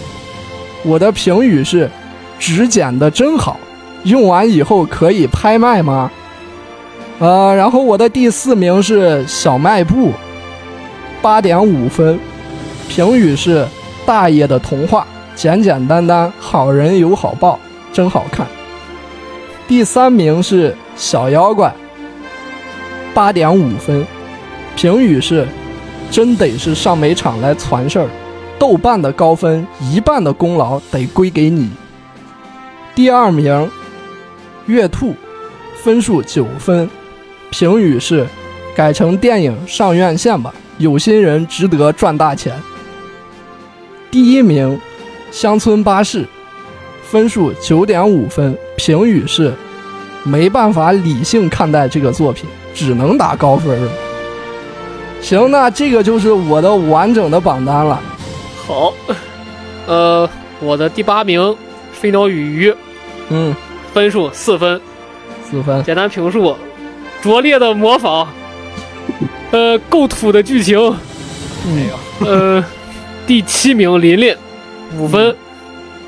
[0.84, 1.90] 我的评语是：
[2.38, 3.60] 纸剪的真好，
[4.04, 6.12] 用完以后可以拍卖吗？
[7.18, 10.12] 呃，然后我的第四名是小卖部，
[11.24, 12.20] 八点五分，
[12.88, 13.68] 评语是
[14.06, 15.06] 大爷的童话，
[15.36, 17.60] 简简单单，好人有好报，
[17.92, 18.48] 真好看。
[19.68, 21.74] 第三名是小妖怪，
[23.14, 24.06] 八点五分，
[24.76, 25.48] 评语是
[26.12, 28.08] 真得是上美场来传事儿，
[28.60, 31.70] 豆瓣的高分一半的功劳得归给你。
[32.94, 33.70] 第二名，
[34.68, 35.16] 月兔，
[35.84, 36.90] 分数九分，
[37.50, 38.26] 评语是
[38.76, 42.54] 改成电影上院线吧，有心人值得赚大钱。
[44.12, 44.80] 第一名，
[45.32, 46.26] 乡村巴士，
[47.04, 49.54] 分数九点五分，评语是
[50.24, 53.92] 没办法理性看待这个作品，只能打高分了。
[55.22, 58.02] 行，那这个就是我的完整的榜单了。
[58.68, 58.94] 好，
[59.88, 60.30] 呃，
[60.60, 61.56] 我的第八名
[61.92, 62.76] 飞鸟与鱼，
[63.30, 63.56] 嗯，
[63.94, 64.80] 分数四分，
[65.50, 65.84] 四分。
[65.84, 66.56] 简单评述，
[67.22, 68.28] 拙劣的模仿，
[69.52, 70.78] 呃，够土的剧情，
[71.74, 72.64] 没有，呃，
[73.28, 74.36] 第七名琳琳，
[75.00, 75.36] 五分。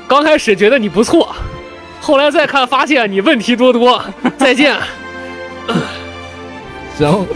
[0.06, 1.34] 刚开始觉得你不错，
[2.00, 4.00] 后来再看发现你问题多多。
[4.38, 4.76] 再见。
[6.96, 7.26] 行，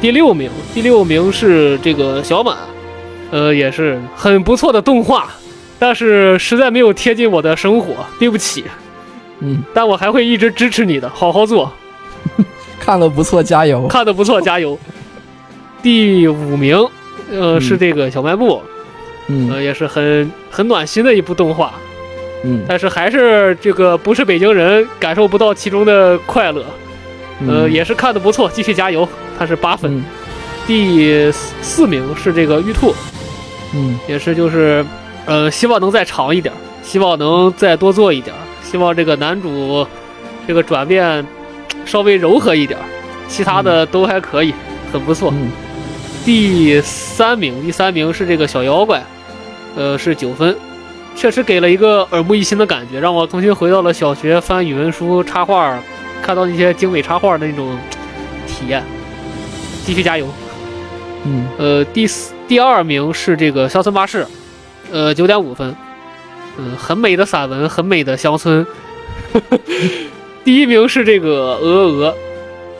[0.00, 2.56] 第六名，第六名是这个小满，
[3.30, 5.28] 呃，也是很不错的动画，
[5.78, 8.64] 但是实在没有贴近我的生活，对不起。
[9.40, 11.70] 嗯，但我还会一直支持你的，好好做，
[12.80, 13.86] 看的不错，加油。
[13.86, 14.78] 看的不错，加油。
[15.82, 16.76] 第五名，
[17.30, 18.60] 呃，嗯是这个小卖部，
[19.28, 19.50] 嗯。
[19.50, 21.74] 呃，也是很很暖心的一部动画，
[22.44, 22.64] 嗯。
[22.68, 26.64] 但是还是这个不是北京人感受不到其中的快乐，
[27.46, 29.08] 呃，嗯也是看的不错，继续加油，
[29.38, 29.96] 它是八分。
[29.96, 30.04] 嗯。
[30.66, 32.94] 第四四名是这个玉兔，
[33.74, 33.98] 嗯。
[34.08, 34.84] 也是就是，
[35.24, 36.52] 呃，希望能再长一点，
[36.82, 39.86] 希望能再多做一点，希望这个男主
[40.46, 41.24] 这个转变
[41.84, 42.78] 稍微柔和一点，
[43.28, 44.52] 其他的都还可以，
[44.92, 45.32] 很不错。
[45.32, 45.50] 嗯。
[46.24, 49.00] 第三名，第三名是这个小妖怪，
[49.76, 50.56] 呃，是九分，
[51.14, 55.78] 确实给了一个耳目一新的感觉，让我重新回到了小学翻语文书插画，
[56.22, 57.76] 看到那些精美插画的那种
[58.46, 58.82] 体验。
[59.84, 60.26] 继续加油！
[61.24, 64.26] 嗯呃，第四、第二名是这个乡村巴士，
[64.90, 65.76] 呃，九点五分，
[66.58, 68.66] 嗯、很美的散文，很美的乡村。
[70.42, 72.14] 第一名是这个鹅鹅鹅，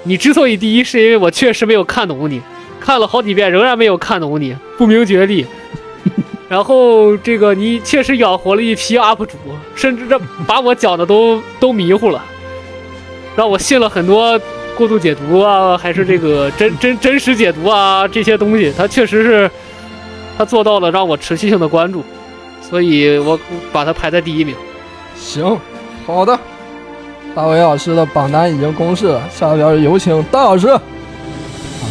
[0.04, 2.40] 你之所以第一，是因为我确实没有看懂你，
[2.80, 5.44] 看了好几遍仍然没有看懂你，不明觉厉。
[6.48, 9.36] 然后这个你确实养活了一批 UP 主，
[9.74, 12.22] 甚至这把我讲的都都迷糊了，
[13.34, 14.40] 让我信了很多
[14.76, 19.50] 过度解读啊，还是这个 真真真实解读啊这些东西，他确实是
[20.38, 22.04] 他做到了让我持续性的关注，
[22.62, 23.38] 所以我
[23.72, 24.54] 把它排在第一名。
[25.16, 25.58] 行，
[26.06, 26.38] 好的。
[27.34, 30.68] 大伟老师的榜单已经公示了，下边有请大老师。
[30.68, 30.80] 好，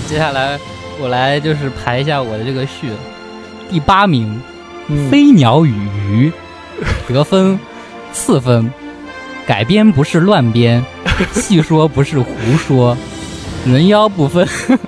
[0.08, 0.58] 接下来
[1.00, 2.90] 我来就是排一下我的这个序。
[3.70, 4.42] 第八名，
[4.88, 6.32] 嗯飞鸟与鱼，
[7.08, 7.60] 得分
[8.14, 8.72] 四分。
[9.48, 10.84] 改编不是乱编，
[11.34, 12.98] 戏说不是胡说，
[13.66, 14.48] 人妖不分，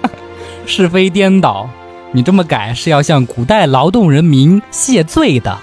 [0.65, 1.69] 是非颠倒。
[2.11, 5.57] 你这么改是要向古代劳动人民谢罪的。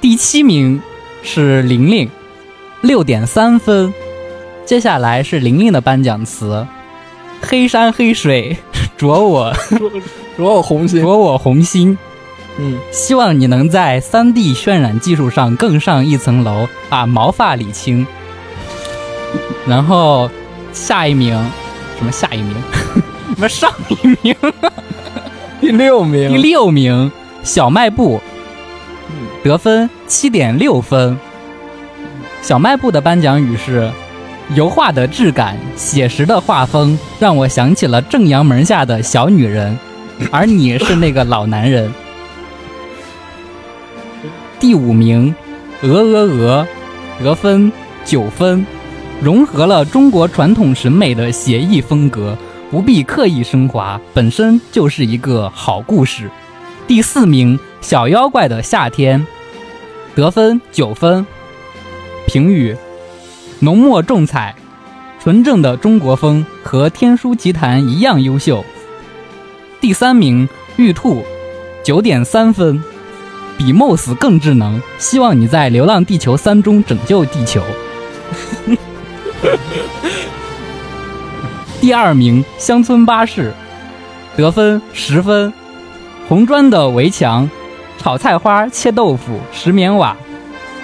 [0.00, 0.82] 第七名
[1.22, 2.10] 是玲玲，
[2.82, 3.94] 六点三分。
[4.66, 6.66] 接下来是玲玲的颁奖词：
[7.40, 8.56] 黑山黑水，
[8.98, 9.52] 着我
[10.40, 11.02] 若有红心。
[11.02, 11.96] 着我红心。
[12.58, 18.06] 嗯希望你能在 3D 渲染技术上更上一层楼，把毛发理清。
[19.66, 20.28] 然后
[20.72, 21.32] 下一名，
[21.98, 22.54] 什么下一名？
[23.34, 24.34] 什么上一名？
[25.60, 26.28] 第六名。
[26.32, 27.12] 第六名，
[27.42, 28.20] 小卖部，
[29.44, 31.16] 得分七点六分。
[32.42, 33.90] 小卖部的颁奖语是：
[34.54, 39.78] 油画的质感，写实的画风，让我想起了正阳门下的小女人，
[40.30, 41.92] 而你是那个老男人。
[44.58, 45.34] 第五名，
[45.82, 46.66] 鹅鹅鹅，
[47.22, 47.72] 得分
[48.04, 48.64] 九分，
[49.22, 52.36] 融合了中国传统审美的写意风格，
[52.70, 56.30] 不必刻意升华，本身就是一个好故事。
[56.86, 59.26] 第四名，小妖怪的夏天，
[60.14, 61.26] 得分九分，
[62.26, 62.76] 评语：
[63.60, 64.54] 浓墨重彩，
[65.22, 68.62] 纯正的中国风，和《天书奇谭》一样优秀。
[69.80, 71.24] 第三名，玉兔，
[71.82, 72.84] 九点三分，
[73.56, 74.78] 比 MOS 更智能。
[74.98, 77.62] 希望你在《流浪地球三》中拯救地球。
[81.80, 83.54] 第二名，乡村巴士，
[84.36, 85.50] 得分十分。
[86.28, 87.48] 红砖的围墙，
[87.96, 90.14] 炒菜花、切豆腐、石棉瓦，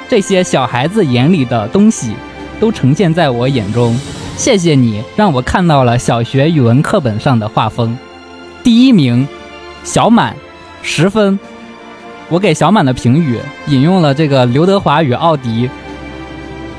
[0.09, 2.15] 这些小孩子眼里的东西，
[2.59, 3.95] 都呈现在我眼中。
[4.39, 7.99] 谢谢你，让我看到了小学语文课本上的画风。
[8.67, 9.29] 第一名，
[9.85, 10.35] 小满，
[10.83, 11.39] 十分。
[12.29, 13.39] 我给小满的评语
[13.69, 15.71] 引用了这个刘德华与奥迪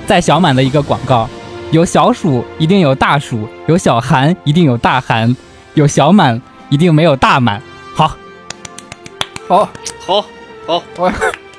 [0.06, 1.30] 在小满的一个广告：
[1.72, 5.34] 有小暑一定有大暑，有小寒一定有大寒，
[5.76, 7.62] 有小满一定没有大满。
[7.96, 8.18] 好，
[9.48, 9.70] 好，
[10.06, 10.22] 好，
[10.66, 11.14] 好，我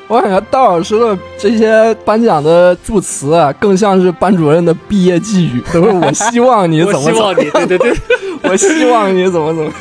[0.09, 7.97] 我感觉戴老师的这些颁奖的祝词啊，更像是班主任的毕业寄语，都是我希望你怎么怎么， 希望你，对对对，
[8.43, 9.73] 我希望你怎么怎么。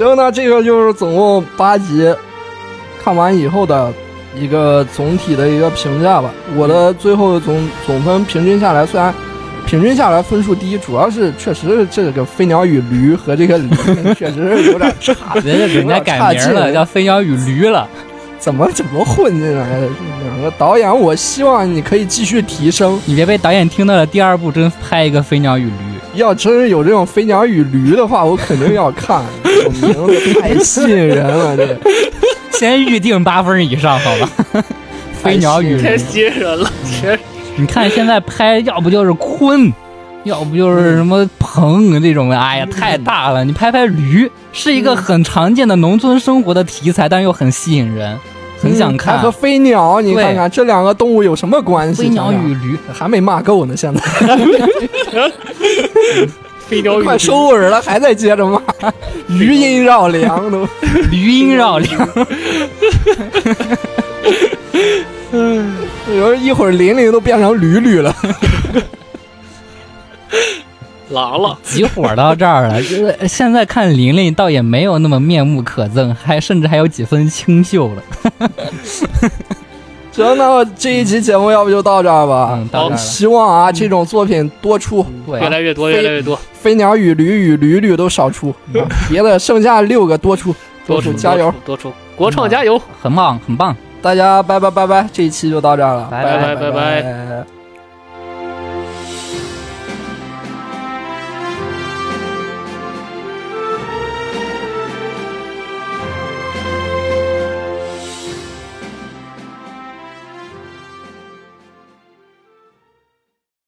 [0.00, 2.10] 行，那这个就是总共八集，
[3.04, 3.92] 看完以后的
[4.34, 6.30] 一个总体的一个评价吧。
[6.56, 9.12] 我的最后总总分平均下来，虽然
[9.66, 13.68] 平均下来分数低，主要是确实这个飞鸟与驴和这个驴
[14.16, 17.86] 确实是有点差，人家人家改名了，叫飞鸟与驴了。
[18.38, 19.86] 怎么怎么混进来的？
[20.24, 22.98] 两个导演，我希望你可以继续提升。
[23.04, 25.72] 你别被导演听到了，第二部真拍一个飞鸟与驴。
[26.16, 29.22] 要真是有这种飞鸟与驴的话，我肯定要看。
[29.72, 31.78] 名字太吸引人了，这
[32.58, 34.28] 先预定八分以上，好吧？
[35.22, 37.20] 飞鸟与太驴，吸引人了，确实。
[37.56, 39.72] 你看现在拍，要不就是鲲，
[40.24, 43.44] 要不就是什么鹏这种的，哎呀，太大了。
[43.44, 48.16] 你拍拍驴，是一个很常见的农村生活的题材，但又很吸引人，
[48.62, 49.16] 很想看。
[49.16, 52.04] 嗯还和飞鸟，你看看这两个动物有什么关系？
[52.04, 54.00] 飞鸟与驴，还没骂够呢，现在。
[56.70, 58.62] 飞鸟 快收尾了，还在接着骂，
[59.28, 60.66] 余音绕梁都。
[61.10, 62.08] 余音绕梁，
[65.32, 68.14] 有时候一会儿玲玲都变成驴驴了。
[71.08, 71.58] 狼了。
[71.64, 72.80] 急火到这儿了。
[72.80, 78.02] 就是现在看玲玲倒也没有那么面目可憎，还甚至还有几分清秀了。
[80.28, 82.50] 行，那么这一期节目要不就到这儿吧。
[82.54, 82.96] 嗯，到这儿了。
[82.96, 90.54] 希望啊，这种作品多出，对越来越多，越来越多，飞鸟与驴与驴驴都少出，啊 别的剩下六个多出，
[90.86, 91.52] 多出，加油！
[91.64, 92.80] 多出，国创加油！
[93.02, 93.76] 很棒，很棒。
[94.02, 97.59] 大家拜拜拜拜，这一期就到这儿了，拜拜拜拜拜拜